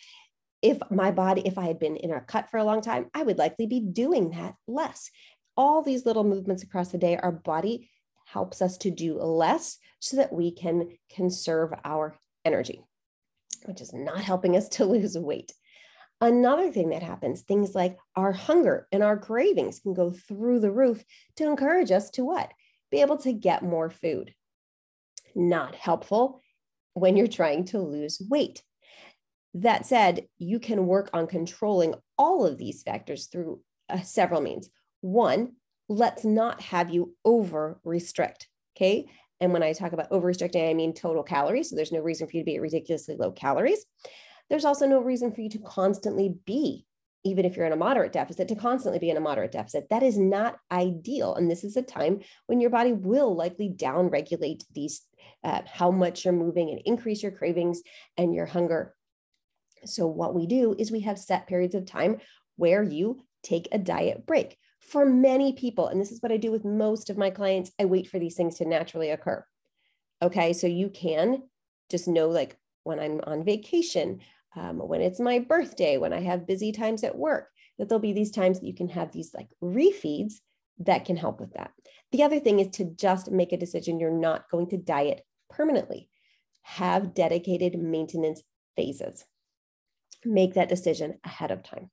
If 0.63 0.79
my 0.91 1.13
body, 1.13 1.43
if 1.45 1.59
I 1.59 1.67
had 1.67 1.79
been 1.79 1.97
in 1.97 2.11
a 2.11 2.21
cut 2.21 2.51
for 2.51 2.59
a 2.59 2.65
long 2.65 2.83
time, 2.83 3.07
I 3.15 3.23
would 3.23 3.39
likely 3.39 3.67
be 3.67 3.81
doing 3.81 4.31
that 4.31 4.57
less. 4.67 5.11
All 5.57 5.83
these 5.83 6.05
little 6.05 6.25
movements 6.25 6.65
across 6.65 6.89
the 6.89 6.99
day, 6.99 7.17
our 7.17 7.33
body 7.33 7.89
helps 8.27 8.61
us 8.61 8.77
to 8.79 8.91
do 8.91 9.21
less 9.21 9.79
so 10.01 10.17
that 10.17 10.33
we 10.33 10.51
can 10.51 10.89
conserve 11.15 11.73
our 11.85 12.17
energy, 12.45 12.83
which 13.65 13.81
is 13.81 13.93
not 13.93 14.21
helping 14.23 14.57
us 14.57 14.69
to 14.71 14.85
lose 14.87 15.17
weight. 15.17 15.53
Another 16.23 16.71
thing 16.71 16.91
that 16.91 17.03
happens, 17.03 17.41
things 17.41 17.75
like 17.75 17.99
our 18.15 18.31
hunger 18.31 18.87
and 18.93 19.03
our 19.03 19.19
cravings 19.19 19.81
can 19.81 19.93
go 19.93 20.13
through 20.13 20.61
the 20.61 20.71
roof 20.71 21.03
to 21.35 21.49
encourage 21.49 21.91
us 21.91 22.11
to 22.11 22.25
what? 22.25 22.53
Be 22.93 23.01
able 23.01 23.17
to 23.19 23.33
get 23.33 23.65
more 23.65 23.91
food. 23.91 24.33
Not 25.35 25.75
helpful 25.75 26.41
when 26.95 27.17
you're 27.17 27.27
trying 27.27 27.65
to 27.67 27.81
lose 27.81 28.23
weight. 28.31 28.63
That 29.55 29.85
said, 29.85 30.29
you 30.39 30.61
can 30.61 30.87
work 30.87 31.11
on 31.13 31.27
controlling 31.27 31.97
all 32.17 32.47
of 32.47 32.57
these 32.57 32.85
factors 32.85 33.27
through 33.27 33.61
uh, 33.89 34.03
several 34.03 34.41
means. 34.41 34.71
One, 35.01 35.55
let's 35.89 36.25
not 36.25 36.61
have 36.61 36.91
you 36.91 37.17
over 37.25 37.81
restrict. 37.83 38.47
Okay. 38.77 39.11
And 39.41 39.53
when 39.53 39.65
I 39.65 39.73
talk 39.73 39.93
about 39.93 40.13
over 40.13 40.29
restricting, 40.29 40.69
I 40.69 40.75
mean 40.75 40.95
total 40.95 41.25
calories. 41.25 41.71
So 41.71 41.75
there's 41.75 41.91
no 41.91 41.99
reason 41.99 42.29
for 42.29 42.37
you 42.37 42.43
to 42.43 42.47
be 42.47 42.55
at 42.55 42.63
ridiculously 42.63 43.17
low 43.17 43.33
calories 43.33 43.85
there's 44.53 44.67
also 44.67 44.87
no 44.87 45.01
reason 45.01 45.33
for 45.33 45.41
you 45.41 45.49
to 45.49 45.59
constantly 45.59 46.35
be 46.45 46.85
even 47.25 47.45
if 47.45 47.57
you're 47.57 47.67
in 47.67 47.73
a 47.73 47.77
moderate 47.77 48.13
deficit, 48.13 48.49
to 48.49 48.55
constantly 48.55 48.99
be 48.99 49.09
in 49.09 49.17
a 49.17 49.21
moderate 49.21 49.53
deficit. 49.53 49.89
That 49.89 50.03
is 50.03 50.19
not 50.19 50.59
ideal. 50.71 51.35
And 51.35 51.51
this 51.51 51.65
is 51.65 51.77
a 51.77 51.83
time 51.83 52.21
when 52.49 52.61
your 52.61 52.69
body 52.69 52.93
will 52.93 53.35
likely 53.35 53.69
down 53.69 54.09
regulate 54.09 54.65
these, 54.75 55.03
uh, 55.45 55.63
how 55.67 55.91
much 55.91 56.25
you're 56.25 56.35
moving 56.35 56.69
and 56.71 56.81
increase 56.85 57.23
your 57.23 57.33
cravings 57.33 57.81
and 58.17 58.35
your 58.35 58.47
hunger. 58.47 58.95
So, 59.85 60.07
what 60.07 60.35
we 60.35 60.47
do 60.47 60.75
is 60.79 60.91
we 60.91 61.01
have 61.01 61.19
set 61.19 61.47
periods 61.47 61.75
of 61.75 61.87
time 61.87 62.19
where 62.57 62.83
you 62.83 63.25
take 63.43 63.69
a 63.73 63.79
diet 63.79 64.27
break. 64.27 64.59
For 64.81 65.07
many 65.07 65.53
people, 65.53 65.87
and 65.87 66.01
this 66.01 66.13
is 66.13 66.21
what 66.21 66.33
I 66.33 66.37
do 66.37 66.51
with 66.51 66.65
most 66.65 67.09
of 67.09 67.17
my 67.17 67.31
clients, 67.31 67.71
I 67.81 67.85
wait 67.85 68.09
for 68.09 68.19
these 68.19 68.35
things 68.35 68.59
to 68.59 68.65
naturally 68.65 69.11
occur. 69.11 69.45
Okay, 70.21 70.53
so 70.53 70.67
you 70.67 70.89
can 70.89 71.45
just 71.89 72.09
know 72.09 72.29
like 72.29 72.57
when 72.85 72.99
I'm 72.99 73.21
on 73.25 73.45
vacation, 73.45 74.21
um, 74.57 74.79
when 74.79 75.01
it's 75.01 75.21
my 75.21 75.39
birthday, 75.39 75.97
when 75.97 76.13
I 76.13 76.21
have 76.21 76.47
busy 76.47 76.73
times 76.73 77.05
at 77.05 77.17
work, 77.17 77.49
that 77.79 77.89
there'll 77.89 78.01
be 78.01 78.13
these 78.13 78.31
times 78.31 78.61
that 78.61 78.67
you 78.67 78.75
can 78.75 78.89
have 78.89 79.13
these 79.13 79.33
like 79.35 79.49
refeeds 79.63 80.35
that 80.79 81.05
can 81.05 81.17
help 81.17 81.41
with 81.41 81.55
that. 81.55 81.73
The 82.13 82.23
other 82.23 82.41
thing 82.41 82.61
is 82.61 82.69
to 82.77 82.85
just 82.85 83.31
make 83.31 83.53
a 83.53 83.57
decision 83.57 83.99
you're 83.99 84.11
not 84.11 84.51
going 84.51 84.69
to 84.71 84.77
diet 84.77 85.25
permanently. 85.49 86.09
Have 86.63 87.15
dedicated 87.15 87.79
maintenance 87.79 88.43
phases. 88.77 89.25
Make 90.25 90.55
that 90.55 90.69
decision 90.69 91.19
ahead 91.25 91.51
of 91.51 91.63
time. 91.63 91.91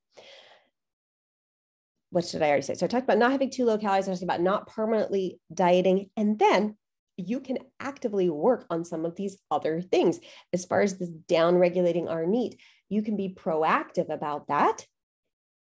What 2.12 2.26
should 2.26 2.42
I 2.42 2.48
already 2.50 2.64
say? 2.64 2.76
So 2.76 2.86
I 2.86 2.90
talked 2.90 3.06
about 3.06 3.18
not 3.18 3.32
having 3.32 3.52
too 3.52 3.66
low 3.66 3.78
calories. 3.78 4.08
I 4.08 4.12
talked 4.12 4.24
about 4.24 4.42
not 4.42 4.68
permanently 4.68 5.40
dieting. 5.54 6.10
And 6.18 6.38
then 6.38 6.76
you 7.20 7.40
can 7.40 7.58
actively 7.80 8.30
work 8.30 8.66
on 8.70 8.86
some 8.86 9.06
of 9.06 9.16
these 9.16 9.38
other 9.52 9.82
things. 9.82 10.20
As 10.54 10.66
far 10.66 10.82
as 10.82 10.98
this 10.98 11.10
down 11.10 11.58
regulating 11.58 12.08
our 12.08 12.26
NEAT, 12.26 12.60
you 12.88 13.02
can 13.02 13.18
be 13.18 13.36
proactive 13.38 14.10
about 14.10 14.48
that 14.48 14.86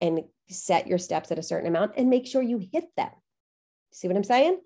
and 0.00 0.22
set 0.48 0.86
your 0.86 0.98
steps 0.98 1.30
at 1.30 1.38
a 1.38 1.42
certain 1.42 1.68
amount 1.68 1.92
and 1.96 2.10
make 2.10 2.26
sure 2.26 2.42
you 2.42 2.66
hit 2.72 2.84
them. 2.96 3.10
See 3.92 4.08
what 4.08 4.16
I'm 4.16 4.24
saying? 4.24 4.58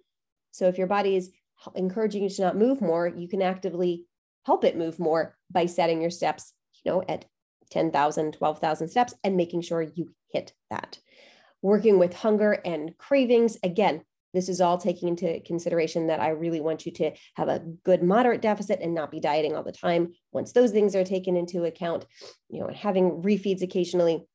So 0.52 0.68
if 0.68 0.78
your 0.78 0.86
body 0.86 1.16
is 1.16 1.30
encouraging 1.74 2.22
you 2.22 2.30
to 2.30 2.42
not 2.42 2.56
move 2.56 2.80
more, 2.80 3.06
you 3.08 3.28
can 3.28 3.42
actively 3.42 4.06
help 4.44 4.64
it 4.64 4.78
move 4.78 4.98
more 4.98 5.36
by 5.50 5.66
setting 5.66 6.00
your 6.00 6.10
steps, 6.10 6.52
you 6.84 6.90
know, 6.90 7.02
at 7.08 7.24
10,000, 7.70 8.32
12,000 8.32 8.88
steps 8.88 9.14
and 9.24 9.36
making 9.36 9.60
sure 9.60 9.82
you 9.82 10.14
hit 10.32 10.52
that. 10.70 10.98
Working 11.62 11.98
with 11.98 12.14
hunger 12.14 12.52
and 12.52 12.96
cravings, 12.96 13.58
again, 13.62 14.02
this 14.36 14.50
is 14.50 14.60
all 14.60 14.76
taking 14.76 15.08
into 15.08 15.40
consideration 15.40 16.08
that 16.08 16.20
I 16.20 16.28
really 16.28 16.60
want 16.60 16.84
you 16.84 16.92
to 16.92 17.12
have 17.36 17.48
a 17.48 17.64
good 17.84 18.02
moderate 18.02 18.42
deficit 18.42 18.80
and 18.82 18.94
not 18.94 19.10
be 19.10 19.18
dieting 19.18 19.56
all 19.56 19.62
the 19.62 19.72
time. 19.72 20.12
Once 20.30 20.52
those 20.52 20.72
things 20.72 20.94
are 20.94 21.04
taken 21.04 21.36
into 21.36 21.64
account, 21.64 22.04
you 22.50 22.60
know, 22.60 22.68
having 22.68 23.22
refeeds 23.22 23.62
occasionally, 23.62 24.26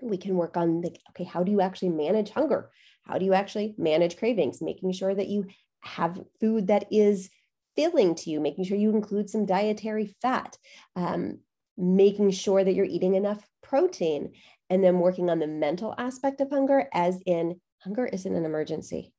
we 0.00 0.16
can 0.16 0.36
work 0.36 0.56
on 0.56 0.80
the 0.80 0.96
okay, 1.10 1.24
how 1.24 1.44
do 1.44 1.52
you 1.52 1.60
actually 1.60 1.90
manage 1.90 2.30
hunger? 2.30 2.70
How 3.02 3.18
do 3.18 3.26
you 3.26 3.34
actually 3.34 3.74
manage 3.76 4.16
cravings? 4.16 4.62
Making 4.62 4.92
sure 4.92 5.14
that 5.14 5.28
you 5.28 5.44
have 5.80 6.18
food 6.40 6.68
that 6.68 6.86
is 6.90 7.28
filling 7.76 8.14
to 8.14 8.30
you, 8.30 8.40
making 8.40 8.64
sure 8.64 8.78
you 8.78 8.88
include 8.88 9.28
some 9.28 9.44
dietary 9.44 10.16
fat, 10.22 10.56
um, 10.96 11.40
making 11.76 12.30
sure 12.30 12.64
that 12.64 12.72
you're 12.72 12.86
eating 12.86 13.16
enough 13.16 13.46
protein, 13.62 14.32
and 14.70 14.82
then 14.82 14.98
working 14.98 15.28
on 15.28 15.40
the 15.40 15.46
mental 15.46 15.94
aspect 15.98 16.40
of 16.40 16.48
hunger, 16.48 16.88
as 16.94 17.20
in 17.26 17.60
hunger 17.80 18.06
isn't 18.06 18.34
an 18.34 18.46
emergency 18.46 19.12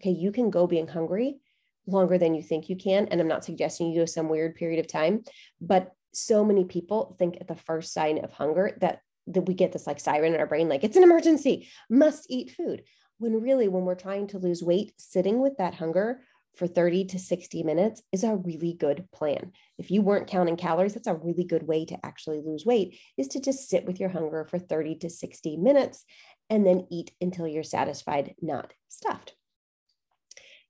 okay, 0.00 0.10
you 0.10 0.32
can 0.32 0.50
go 0.50 0.66
being 0.66 0.86
hungry 0.86 1.40
longer 1.86 2.18
than 2.18 2.34
you 2.34 2.42
think 2.42 2.68
you 2.68 2.76
can. 2.76 3.08
And 3.08 3.20
I'm 3.20 3.28
not 3.28 3.44
suggesting 3.44 3.90
you 3.90 4.00
go 4.00 4.06
some 4.06 4.28
weird 4.28 4.54
period 4.54 4.80
of 4.80 4.86
time, 4.86 5.24
but 5.60 5.92
so 6.12 6.44
many 6.44 6.64
people 6.64 7.16
think 7.18 7.38
at 7.40 7.48
the 7.48 7.54
first 7.54 7.92
sign 7.92 8.22
of 8.22 8.32
hunger 8.32 8.76
that, 8.80 9.00
that 9.28 9.46
we 9.46 9.54
get 9.54 9.72
this 9.72 9.86
like 9.86 10.00
siren 10.00 10.34
in 10.34 10.40
our 10.40 10.46
brain, 10.46 10.68
like 10.68 10.84
it's 10.84 10.96
an 10.96 11.02
emergency, 11.02 11.68
must 11.88 12.26
eat 12.28 12.50
food. 12.50 12.82
When 13.18 13.40
really, 13.40 13.68
when 13.68 13.84
we're 13.84 13.94
trying 13.94 14.28
to 14.28 14.38
lose 14.38 14.62
weight, 14.62 14.92
sitting 14.96 15.40
with 15.40 15.56
that 15.58 15.74
hunger 15.74 16.20
for 16.54 16.66
30 16.66 17.04
to 17.06 17.18
60 17.18 17.62
minutes 17.62 18.02
is 18.12 18.24
a 18.24 18.36
really 18.36 18.74
good 18.74 19.06
plan. 19.12 19.52
If 19.78 19.90
you 19.90 20.02
weren't 20.02 20.28
counting 20.28 20.56
calories, 20.56 20.94
that's 20.94 21.06
a 21.06 21.14
really 21.14 21.44
good 21.44 21.66
way 21.66 21.84
to 21.86 22.04
actually 22.04 22.40
lose 22.44 22.66
weight 22.66 22.98
is 23.16 23.28
to 23.28 23.40
just 23.40 23.68
sit 23.68 23.86
with 23.86 24.00
your 24.00 24.08
hunger 24.08 24.44
for 24.44 24.58
30 24.58 24.96
to 24.96 25.10
60 25.10 25.56
minutes 25.56 26.04
and 26.50 26.66
then 26.66 26.86
eat 26.90 27.12
until 27.20 27.46
you're 27.46 27.62
satisfied, 27.62 28.34
not 28.40 28.72
stuffed. 28.88 29.34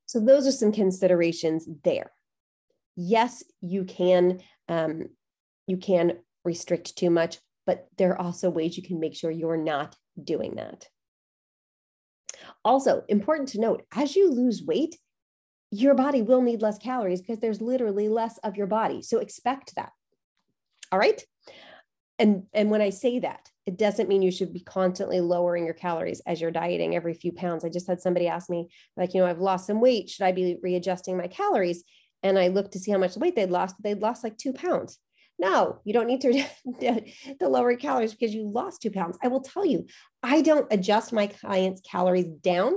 So 0.09 0.19
those 0.21 0.47
are 0.47 0.53
some 0.53 0.73
considerations 0.73 1.69
there. 1.85 2.11
Yes, 2.97 3.45
you 3.61 3.85
can 3.85 4.41
um, 4.69 5.11
you 5.67 5.77
can 5.77 6.19
restrict 6.45 6.97
too 6.97 7.11
much, 7.11 7.39
but 7.67 7.87
there 7.99 8.13
are 8.13 8.21
also 8.21 8.49
ways 8.51 8.77
you 8.77 8.83
can 8.83 8.99
make 8.99 9.15
sure 9.15 9.31
you're 9.31 9.57
not 9.57 9.95
doing 10.23 10.57
that. 10.57 10.87
Also, 12.65 13.05
important 13.09 13.51
to 13.51 13.61
note, 13.61 13.85
as 13.95 14.17
you 14.17 14.31
lose 14.31 14.63
weight, 14.63 14.97
your 15.71 15.95
body 15.95 16.23
will 16.23 16.41
need 16.41 16.63
less 16.63 16.79
calories 16.79 17.21
because 17.21 17.41
there's 17.41 17.61
literally 17.61 18.09
less 18.09 18.39
of 18.39 18.57
your 18.57 18.67
body. 18.67 19.03
So 19.03 19.19
expect 19.19 19.75
that. 19.77 19.93
All 20.91 20.99
right. 20.99 21.23
And, 22.19 22.45
and 22.55 22.71
when 22.71 22.81
I 22.81 22.91
say 22.91 23.19
that, 23.21 23.51
it 23.69 23.77
doesn't 23.77 24.09
mean 24.09 24.23
you 24.23 24.31
should 24.31 24.55
be 24.55 24.61
constantly 24.61 25.21
lowering 25.21 25.67
your 25.67 25.75
calories 25.75 26.23
as 26.27 26.41
you're 26.41 26.51
dieting 26.51 26.97
every 26.97 27.13
few 27.13 27.33
pounds. 27.33 27.67
I 27.67 27.69
just 27.69 27.87
had 27.87 28.01
somebody 28.01 28.27
ask 28.27 28.49
me, 28.49 28.71
like, 28.97 29.13
you 29.13 29.21
know, 29.21 29.27
I've 29.27 29.43
lost 29.43 29.67
some 29.67 29.83
weight. 29.83 30.09
Should 30.09 30.25
I 30.25 30.33
be 30.33 30.57
readjusting 30.63 31.19
my 31.19 31.27
calories? 31.27 31.85
And 32.23 32.39
I 32.39 32.49
looked 32.49 32.73
to 32.73 32.79
see 32.79 32.93
how 32.93 32.97
much 32.97 33.19
weight 33.19 33.37
they'd 33.37 33.51
lost. 33.51 33.75
They'd 33.83 34.01
lost 34.01 34.25
like 34.25 34.39
two 34.39 34.55
pounds. 34.55 34.99
No, 35.39 35.83
you 35.85 35.93
don't 35.93 36.07
need 36.07 36.23
to, 36.23 36.47
to 37.41 37.47
lower 37.47 37.77
calories 37.77 38.15
because 38.15 38.35
you 38.35 38.49
lost 38.49 38.81
two 38.81 38.91
pounds. 38.91 39.19
I 39.23 39.29
will 39.29 39.43
tell 39.43 39.67
you, 39.67 39.85
I 40.23 40.41
don't 40.41 40.67
adjust 40.71 41.13
my 41.13 41.27
clients' 41.27 41.83
calories 41.83 42.27
down 42.27 42.73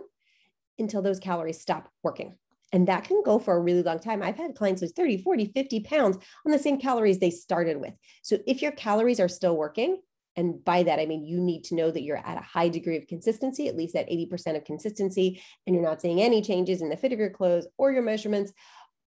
until 0.77 1.01
those 1.01 1.21
calories 1.21 1.61
stop 1.61 1.87
working. 2.03 2.35
And 2.73 2.89
that 2.89 3.05
can 3.05 3.23
go 3.23 3.39
for 3.39 3.55
a 3.55 3.61
really 3.61 3.83
long 3.83 3.99
time. 3.99 4.21
I've 4.21 4.35
had 4.35 4.55
clients 4.55 4.81
lose 4.81 4.91
30, 4.91 5.23
40, 5.23 5.53
50 5.55 5.79
pounds 5.79 6.17
on 6.45 6.51
the 6.51 6.59
same 6.59 6.81
calories 6.81 7.19
they 7.19 7.31
started 7.31 7.77
with. 7.77 7.93
So 8.23 8.39
if 8.45 8.61
your 8.61 8.73
calories 8.73 9.21
are 9.21 9.29
still 9.29 9.55
working, 9.55 10.01
and 10.35 10.63
by 10.63 10.83
that, 10.83 10.99
I 10.99 11.05
mean 11.05 11.25
you 11.25 11.39
need 11.39 11.63
to 11.65 11.75
know 11.75 11.91
that 11.91 12.03
you're 12.03 12.17
at 12.17 12.37
a 12.37 12.41
high 12.41 12.69
degree 12.69 12.97
of 12.97 13.07
consistency, 13.07 13.67
at 13.67 13.75
least 13.75 13.95
at 13.95 14.09
80% 14.09 14.55
of 14.55 14.63
consistency, 14.63 15.41
and 15.65 15.75
you're 15.75 15.83
not 15.83 16.01
seeing 16.01 16.21
any 16.21 16.41
changes 16.41 16.81
in 16.81 16.89
the 16.89 16.97
fit 16.97 17.11
of 17.11 17.19
your 17.19 17.29
clothes 17.29 17.67
or 17.77 17.91
your 17.91 18.01
measurements 18.01 18.53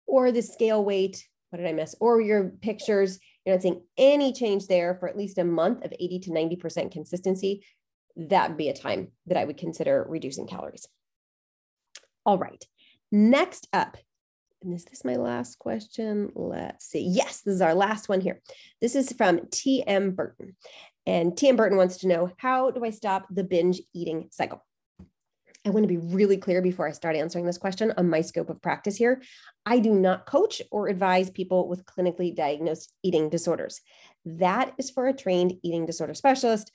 or 0.07 0.33
the 0.33 0.43
scale 0.43 0.85
weight. 0.85 1.27
What 1.51 1.59
did 1.59 1.69
I 1.69 1.73
miss? 1.73 1.95
Or 2.01 2.21
your 2.21 2.51
pictures. 2.61 3.19
You're 3.45 3.55
not 3.55 3.63
seeing 3.63 3.83
any 3.97 4.33
change 4.33 4.67
there 4.67 4.97
for 4.97 5.09
at 5.09 5.17
least 5.17 5.39
a 5.39 5.45
month 5.45 5.85
of 5.85 5.93
80 5.99 6.19
to 6.21 6.31
90% 6.31 6.91
consistency. 6.91 7.65
That'd 8.17 8.57
be 8.57 8.69
a 8.69 8.75
time 8.75 9.13
that 9.27 9.39
I 9.39 9.45
would 9.45 9.57
consider 9.57 10.05
reducing 10.09 10.47
calories. 10.47 10.87
All 12.27 12.39
right. 12.39 12.65
Next 13.13 13.69
up, 13.73 13.97
and 14.65 14.75
is 14.75 14.85
this 14.87 15.05
my 15.05 15.17
last 15.17 15.59
question? 15.59 16.33
Let's 16.35 16.87
see. 16.87 17.07
Yes, 17.07 17.43
this 17.43 17.55
is 17.55 17.61
our 17.61 17.75
last 17.75 18.09
one 18.09 18.21
here. 18.21 18.41
This 18.81 18.95
is 18.95 19.13
from 19.13 19.41
TM 19.41 20.17
Burton. 20.17 20.57
And 21.07 21.33
TM 21.33 21.57
Burton 21.57 21.77
wants 21.77 21.99
to 21.99 22.09
know 22.09 22.31
how 22.37 22.71
do 22.71 22.85
I 22.85 22.91
stop 22.91 23.27
the 23.31 23.45
binge 23.45 23.81
eating 23.95 24.29
cycle? 24.31 24.65
I 25.67 25.71
want 25.71 25.85
to 25.85 25.89
be 25.89 25.97
really 25.97 26.37
clear 26.37 26.61
before 26.61 26.87
I 26.87 26.93
start 26.93 27.17
answering 27.17 27.47
this 27.47 27.57
question 27.57 27.93
on 27.97 28.11
my 28.11 28.21
scope 28.21 28.51
of 28.51 28.61
practice 28.61 28.97
here. 28.97 29.23
I 29.65 29.79
do 29.79 29.95
not 29.95 30.27
coach 30.27 30.61
or 30.71 30.89
advise 30.89 31.31
people 31.31 31.69
with 31.69 31.87
clinically 31.87 32.35
diagnosed 32.37 32.93
eating 33.03 33.31
disorders. 33.31 33.81
That 34.27 34.75
is 34.77 34.91
for 34.91 35.07
a 35.07 35.15
trained 35.15 35.55
eating 35.63 35.87
disorder 35.87 36.13
specialist 36.13 36.71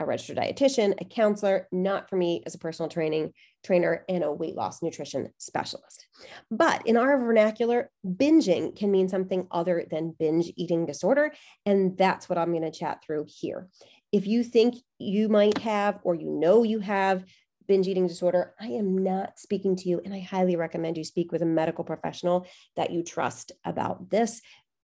a 0.00 0.06
registered 0.06 0.36
dietitian, 0.36 0.94
a 1.00 1.04
counselor, 1.04 1.68
not 1.70 2.08
for 2.08 2.16
me 2.16 2.42
as 2.46 2.54
a 2.54 2.58
personal 2.58 2.88
training 2.88 3.32
trainer 3.64 4.04
and 4.08 4.24
a 4.24 4.32
weight 4.32 4.56
loss 4.56 4.82
nutrition 4.82 5.30
specialist. 5.38 6.06
But 6.50 6.86
in 6.86 6.96
our 6.96 7.18
vernacular, 7.18 7.90
binging 8.04 8.76
can 8.76 8.90
mean 8.90 9.08
something 9.08 9.46
other 9.50 9.86
than 9.90 10.14
binge 10.18 10.52
eating 10.56 10.86
disorder. 10.86 11.32
And 11.66 11.96
that's 11.96 12.28
what 12.28 12.38
I'm 12.38 12.52
going 12.52 12.70
to 12.70 12.70
chat 12.70 13.02
through 13.04 13.26
here. 13.28 13.68
If 14.12 14.26
you 14.26 14.42
think 14.42 14.76
you 14.98 15.28
might 15.28 15.58
have, 15.58 16.00
or 16.02 16.14
you 16.14 16.30
know 16.30 16.62
you 16.62 16.80
have 16.80 17.24
binge 17.68 17.86
eating 17.86 18.08
disorder, 18.08 18.54
I 18.60 18.66
am 18.68 18.98
not 18.98 19.38
speaking 19.38 19.76
to 19.76 19.88
you. 19.88 20.00
And 20.04 20.12
I 20.12 20.20
highly 20.20 20.56
recommend 20.56 20.96
you 20.96 21.04
speak 21.04 21.30
with 21.30 21.42
a 21.42 21.46
medical 21.46 21.84
professional 21.84 22.46
that 22.76 22.90
you 22.90 23.04
trust 23.04 23.52
about 23.64 24.10
this 24.10 24.40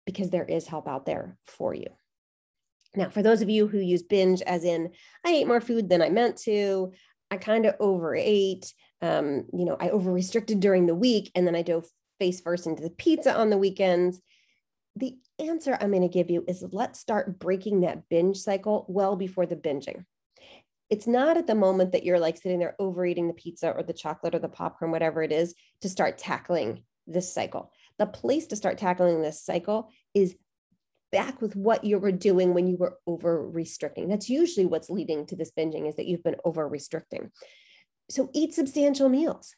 because 0.07 0.31
there 0.31 0.45
is 0.45 0.67
help 0.67 0.89
out 0.89 1.07
there 1.07 1.39
for 1.47 1.73
you. 1.75 1.87
Now, 2.97 3.09
for 3.09 3.23
those 3.23 3.43
of 3.43 3.51
you 3.51 3.67
who 3.67 3.79
use 3.79 4.03
binge 4.03 4.43
as 4.43 4.65
in, 4.65 4.91
I 5.25 5.31
ate 5.31 5.47
more 5.47 5.61
food 5.61 5.89
than 5.89 6.03
I 6.03 6.11
meant 6.11 6.37
to, 6.43 6.93
I 7.31 7.37
kind 7.37 7.67
of 7.67 7.75
overate, 7.81 8.73
um, 9.03 9.47
you 9.53 9.65
know, 9.65 9.77
I 9.79 9.91
over 9.91 10.13
restricted 10.13 10.61
during 10.61 10.87
the 10.87 10.95
week, 10.95 11.31
and 11.35 11.47
then 11.47 11.57
I 11.57 11.63
dove 11.63 11.87
face 12.19 12.41
first 12.41 12.67
into 12.67 12.83
the 12.83 12.91
pizza 12.91 13.37
on 13.37 13.51
the 13.51 13.59
weekends. 13.59 14.21
The 14.97 15.17
answer 15.39 15.77
I'm 15.81 15.91
going 15.91 16.03
to 16.03 16.09
give 16.09 16.31
you 16.31 16.45
is 16.47 16.65
let's 16.71 17.01
start 17.01 17.39
breaking 17.39 17.81
that 17.81 18.09
binge 18.09 18.37
cycle 18.39 18.87
well 18.89 19.17
before 19.17 19.47
the 19.47 19.57
binging. 19.57 20.05
It's 20.91 21.07
not 21.07 21.37
at 21.37 21.47
the 21.47 21.55
moment 21.55 21.93
that 21.93 22.05
you're 22.05 22.21
like 22.21 22.37
sitting 22.37 22.61
there 22.61 22.77
overeating 22.79 23.27
the 23.27 23.35
pizza 23.35 23.71
or 23.71 23.83
the 23.83 23.93
chocolate 23.93 24.35
or 24.35 24.39
the 24.39 24.49
popcorn, 24.49 24.93
whatever 24.93 25.23
it 25.23 25.33
is, 25.33 25.55
to 25.81 25.89
start 25.89 26.19
tackling 26.19 26.85
this 27.07 27.33
cycle. 27.33 27.73
The 27.99 28.07
place 28.07 28.47
to 28.49 28.57
start 28.57 28.79
tackling 28.79 29.21
this 29.21 29.43
cycle 29.43 29.91
is 30.15 30.37
back 31.15 31.41
with 31.41 31.55
what 31.55 31.85
you 31.85 31.97
were 32.01 32.11
doing 32.11 32.55
when 32.55 32.67
you 32.67 32.77
were 32.77 32.99
over 33.07 33.49
restricting. 33.49 34.09
That's 34.09 34.29
usually 34.29 34.67
what's 34.67 34.91
leading 34.91 35.27
to 35.27 35.37
this 35.37 35.53
binging 35.57 35.89
is 35.89 35.95
that 35.95 36.07
you've 36.07 36.25
been 36.25 36.35
over 36.45 36.67
restricting. 36.67 37.31
So 38.11 38.31
eat 38.35 38.53
substantial 38.53 39.09
meals. 39.09 39.55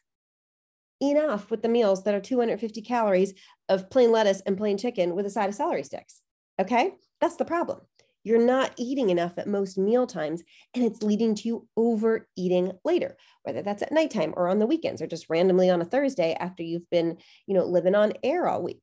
Enough 1.01 1.49
with 1.49 1.63
the 1.63 1.67
meals 1.67 2.03
that 2.03 2.13
are 2.13 2.21
250 2.21 2.83
calories 2.83 3.33
of 3.69 3.89
plain 3.89 4.11
lettuce 4.11 4.41
and 4.41 4.55
plain 4.55 4.77
chicken 4.77 5.15
with 5.15 5.25
a 5.25 5.31
side 5.31 5.49
of 5.49 5.55
celery 5.55 5.83
sticks. 5.83 6.21
Okay? 6.61 6.93
That's 7.21 7.37
the 7.37 7.45
problem. 7.45 7.81
You're 8.23 8.45
not 8.45 8.73
eating 8.77 9.09
enough 9.09 9.39
at 9.39 9.47
most 9.47 9.79
meal 9.79 10.05
times, 10.05 10.43
and 10.75 10.83
it's 10.83 11.01
leading 11.01 11.33
to 11.33 11.47
you 11.47 11.67
overeating 11.75 12.73
later, 12.85 13.17
whether 13.43 13.63
that's 13.63 13.81
at 13.81 13.91
nighttime 13.91 14.35
or 14.37 14.47
on 14.47 14.59
the 14.59 14.67
weekends 14.67 15.01
or 15.01 15.07
just 15.07 15.25
randomly 15.27 15.71
on 15.71 15.81
a 15.81 15.85
Thursday 15.85 16.35
after 16.39 16.61
you've 16.61 16.89
been, 16.91 17.17
you 17.47 17.55
know, 17.55 17.65
living 17.65 17.95
on 17.95 18.13
air 18.21 18.47
all 18.47 18.61
week. 18.61 18.81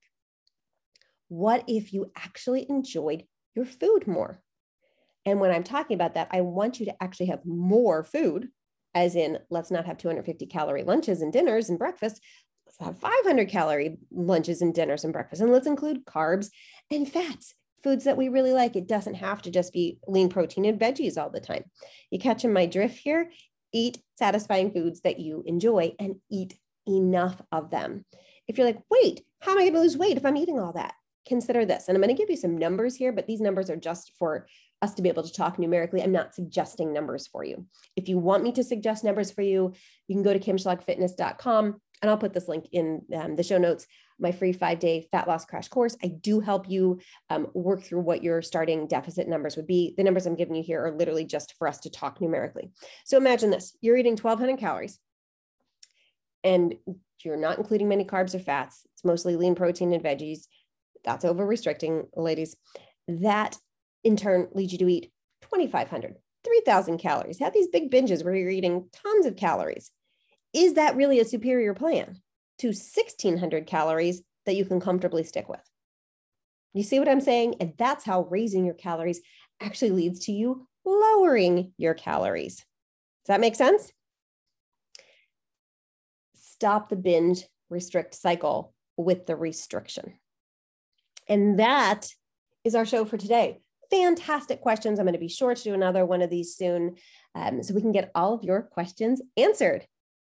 What 1.29 1.65
if 1.67 1.93
you 1.93 2.11
actually 2.17 2.67
enjoyed 2.69 3.25
your 3.55 3.65
food 3.65 4.07
more? 4.07 4.41
And 5.27 5.41
when 5.41 5.51
I'm 5.51 5.65
talking 5.65 5.95
about 5.95 6.15
that, 6.15 6.29
I 6.31 6.43
want 6.43 6.81
you 6.81 6.87
to 6.87 7.03
actually 7.03 7.27
have 7.27 7.45
more 7.47 8.03
food, 8.03 8.49
as 8.95 9.17
in, 9.17 9.39
let's 9.51 9.71
not 9.71 9.87
have 9.87 9.99
250 9.99 10.47
calorie 10.47 10.85
lunches 10.85 11.23
and 11.23 11.33
dinners 11.33 11.71
and 11.71 11.79
breakfast. 11.79 12.21
Let's 12.67 12.79
have 12.81 12.99
500 12.99 13.49
calorie 13.49 13.99
lunches 14.11 14.61
and 14.61 14.75
dinners 14.75 15.05
and 15.05 15.13
breakfast. 15.13 15.41
And 15.41 15.51
let's 15.51 15.67
include 15.67 16.05
carbs 16.05 16.51
and 16.91 17.11
fats, 17.11 17.55
foods 17.83 18.05
that 18.05 18.17
we 18.17 18.29
really 18.29 18.53
like. 18.53 18.77
It 18.77 18.87
doesn't 18.87 19.15
have 19.15 19.43
to 19.43 19.51
just 19.51 19.73
be 19.73 19.99
lean 20.07 20.29
protein 20.29 20.67
and 20.67 20.79
veggies 20.79 21.17
all 21.17 21.31
the 21.31 21.41
time. 21.41 21.65
You 22.11 22.19
catching 22.19 22.53
my 22.53 22.67
drift 22.67 22.99
here? 22.99 23.31
Eat 23.73 23.99
satisfying 24.19 24.73
foods 24.73 25.01
that 25.01 25.19
you 25.19 25.43
enjoy 25.47 25.95
and 25.99 26.17
eat 26.31 26.55
enough 26.87 27.41
of 27.51 27.71
them. 27.71 28.05
If 28.47 28.59
you're 28.59 28.67
like, 28.67 28.83
wait, 28.91 29.23
how 29.41 29.53
am 29.53 29.59
I 29.59 29.63
going 29.63 29.75
to 29.75 29.81
lose 29.81 29.97
weight 29.97 30.17
if 30.17 30.27
I'm 30.27 30.37
eating 30.37 30.61
all 30.61 30.75
that? 30.75 30.95
Consider 31.27 31.65
this. 31.65 31.89
And 31.89 31.97
I'm 31.97 32.03
going 32.03 32.15
to 32.15 32.21
give 32.21 32.31
you 32.31 32.37
some 32.37 32.57
numbers 32.57 32.97
here, 32.97 33.13
but 33.13 33.27
these 33.27 33.41
numbers 33.41 33.71
are 33.71 33.77
just 33.77 34.13
for 34.19 34.47
us 34.83 34.95
to 34.95 35.03
be 35.03 35.09
able 35.09 35.23
to 35.23 35.33
talk 35.33 35.59
numerically. 35.59 36.03
I'm 36.03 36.13
not 36.13 36.35
suggesting 36.35 36.93
numbers 36.93 37.27
for 37.27 37.45
you. 37.45 37.67
If 37.97 38.09
you 38.09 38.19
want 38.19 38.43
me 38.43 38.53
to 38.53 38.65
suggest 38.65 39.05
numbers 39.05 39.31
for 39.31 39.43
you, 39.43 39.73
you 40.09 40.15
can 40.15 40.23
go 40.23 40.33
to 40.33 40.39
kimschlagfitness.com 40.39 41.81
and 42.03 42.11
I'll 42.11 42.19
put 42.19 42.35
this 42.35 42.49
link 42.49 42.67
in 42.73 43.03
um, 43.15 43.37
the 43.37 43.43
show 43.43 43.57
notes. 43.57 43.87
My 44.21 44.31
free 44.31 44.53
five 44.53 44.79
day 44.79 45.09
fat 45.11 45.27
loss 45.27 45.45
crash 45.45 45.69
course. 45.69 45.97
I 46.05 46.09
do 46.09 46.39
help 46.39 46.69
you 46.69 47.01
um, 47.31 47.49
work 47.55 47.83
through 47.83 48.03
what 48.03 48.23
your 48.23 48.43
starting 48.43 48.87
deficit 48.87 49.27
numbers 49.27 49.57
would 49.57 49.67
be. 49.67 49.95
The 49.97 50.05
numbers 50.05 50.27
I'm 50.27 50.37
giving 50.37 50.55
you 50.55 50.63
here 50.63 50.85
are 50.85 50.93
literally 50.93 51.25
just 51.25 51.55
for 51.59 51.67
us 51.67 51.79
to 51.81 51.91
talk 51.91 52.21
numerically. 52.21 52.71
So 53.07 53.17
imagine 53.17 53.51
this 53.51 53.77
you're 53.81 53.97
eating 53.97 54.17
1,200 54.17 54.59
calories 54.59 55.01
and 56.45 56.75
you're 57.25 57.37
not 57.37 57.59
including 57.59 57.89
many 57.89 58.05
carbs 58.05 58.35
or 58.35 58.39
fats. 58.39 58.87
It's 58.93 59.05
mostly 59.05 59.35
lean 59.35 59.55
protein 59.55 59.93
and 59.93 60.05
veggies 60.05 60.47
that's 61.05 61.25
over 61.25 61.45
restricting, 61.45 62.09
ladies. 62.17 62.57
That 63.09 63.57
in 64.03 64.17
turn 64.17 64.49
leads 64.53 64.73
you 64.73 64.79
to 64.79 64.89
eat 64.89 65.13
2,500, 65.43 66.17
3,000 66.45 66.99
calories. 66.99 67.39
Have 67.39 67.53
these 67.53 67.69
big 67.69 67.91
binges 67.91 68.25
where 68.25 68.35
you're 68.35 68.51
eating 68.51 68.89
tons 68.93 69.27
of 69.27 69.37
calories. 69.37 69.91
Is 70.53 70.75
that 70.75 70.97
really 70.97 71.21
a 71.21 71.25
superior 71.25 71.75
plan 71.75 72.21
to 72.59 72.69
1,600 72.69 73.67
calories 73.67 74.23
that 74.47 74.57
you 74.57 74.65
can 74.65 74.81
comfortably 74.81 75.25
stick 75.25 75.49
with? 75.49 75.61
You 76.73 76.83
see 76.83 76.99
what 76.99 77.09
I'm 77.09 77.21
saying? 77.21 77.57
And 77.61 77.75
that's 77.79 78.05
how 78.05 78.23
raising 78.23 78.65
your 78.65 78.75
calories 78.75 79.21
actually 79.61 79.91
leads 79.91 80.21
to 80.27 80.33
you 80.33 80.67
lowering 80.85 81.73
your 81.79 81.95
calories. 81.95 82.57
Does 82.57 83.29
that 83.29 83.41
make 83.41 83.55
sense? 83.55 83.91
Stop 86.35 86.89
the 86.89 86.97
binge 86.97 87.45
restrict 87.71 88.15
cycle 88.15 88.75
with 88.97 89.27
the 89.27 89.37
restriction. 89.37 90.15
And 91.29 91.59
that 91.59 92.09
is 92.65 92.75
our 92.75 92.87
show 92.87 93.05
for 93.05 93.17
today. 93.17 93.61
Fantastic 93.91 94.61
questions. 94.61 94.99
I'm 94.99 95.07
going 95.07 95.15
to 95.15 95.19
be 95.19 95.29
sure 95.29 95.55
to 95.55 95.63
do 95.63 95.75
another 95.75 96.05
one 96.05 96.23
of 96.23 96.31
these 96.31 96.57
soon 96.57 96.97
um, 97.35 97.63
so 97.63 97.75
we 97.75 97.81
can 97.81 97.93
get 97.93 98.11
all 98.15 98.35
of 98.35 98.45
your 98.45 98.63
questions 98.63 99.21
answered. 99.37 99.87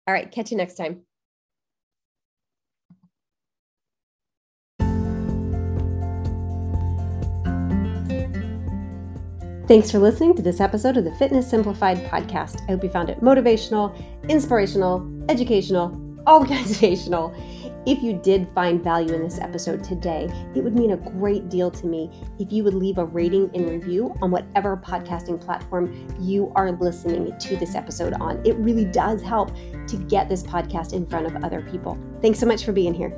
All 0.08 0.14
right, 0.14 0.32
catch 0.32 0.52
you 0.52 0.58
next 0.58 0.76
time. 0.76 1.02
Thanks 9.68 9.90
for 9.90 9.98
listening 9.98 10.36
to 10.36 10.44
this 10.44 10.60
episode 10.60 10.96
of 10.96 11.06
the 11.06 11.16
Fitness 11.16 11.50
Simplified 11.50 11.98
podcast. 12.06 12.62
I 12.68 12.74
hope 12.74 12.84
you 12.84 12.90
found 12.90 13.10
it 13.10 13.22
motivational, 13.22 13.98
inspirational, 14.30 15.26
educational, 15.28 16.00
organizational 16.28 17.34
if 17.86 18.02
you 18.02 18.13
did 18.13 18.50
find 18.56 18.84
value 18.84 19.13
in 19.13 19.21
this 19.21 19.38
episode 19.38 19.84
today, 19.84 20.28
it 20.56 20.63
would 20.63 20.76
mean 20.76 20.91
a 20.91 20.98
great 20.98 21.50
deal 21.50 21.69
to 21.69 21.86
me 21.86 22.10
if 22.39 22.52
you 22.52 22.63
would 22.63 22.74
leave 22.74 22.98
a 22.98 23.06
rating 23.06 23.52
and 23.54 23.69
review 23.69 24.15
on 24.24 24.32
whatever 24.32 24.76
podcasting 24.76 25.39
platform 25.39 26.08
you 26.19 26.52
are 26.56 26.71
listening 26.71 27.38
to 27.38 27.56
this 27.58 27.76
episode 27.76 28.13
on. 28.13 28.43
It 28.43 28.56
really 28.56 28.86
does 28.86 29.21
help 29.21 29.56
to 29.88 29.98
get 30.10 30.30
this 30.30 30.41
podcast 30.41 30.93
in 30.93 31.06
front 31.06 31.28
of 31.28 31.43
other 31.43 31.62
people. 31.62 31.95
Thanks 32.21 32.39
so 32.39 32.48
much 32.48 32.65
for 32.65 32.71
being 32.71 32.93
here. 32.95 33.13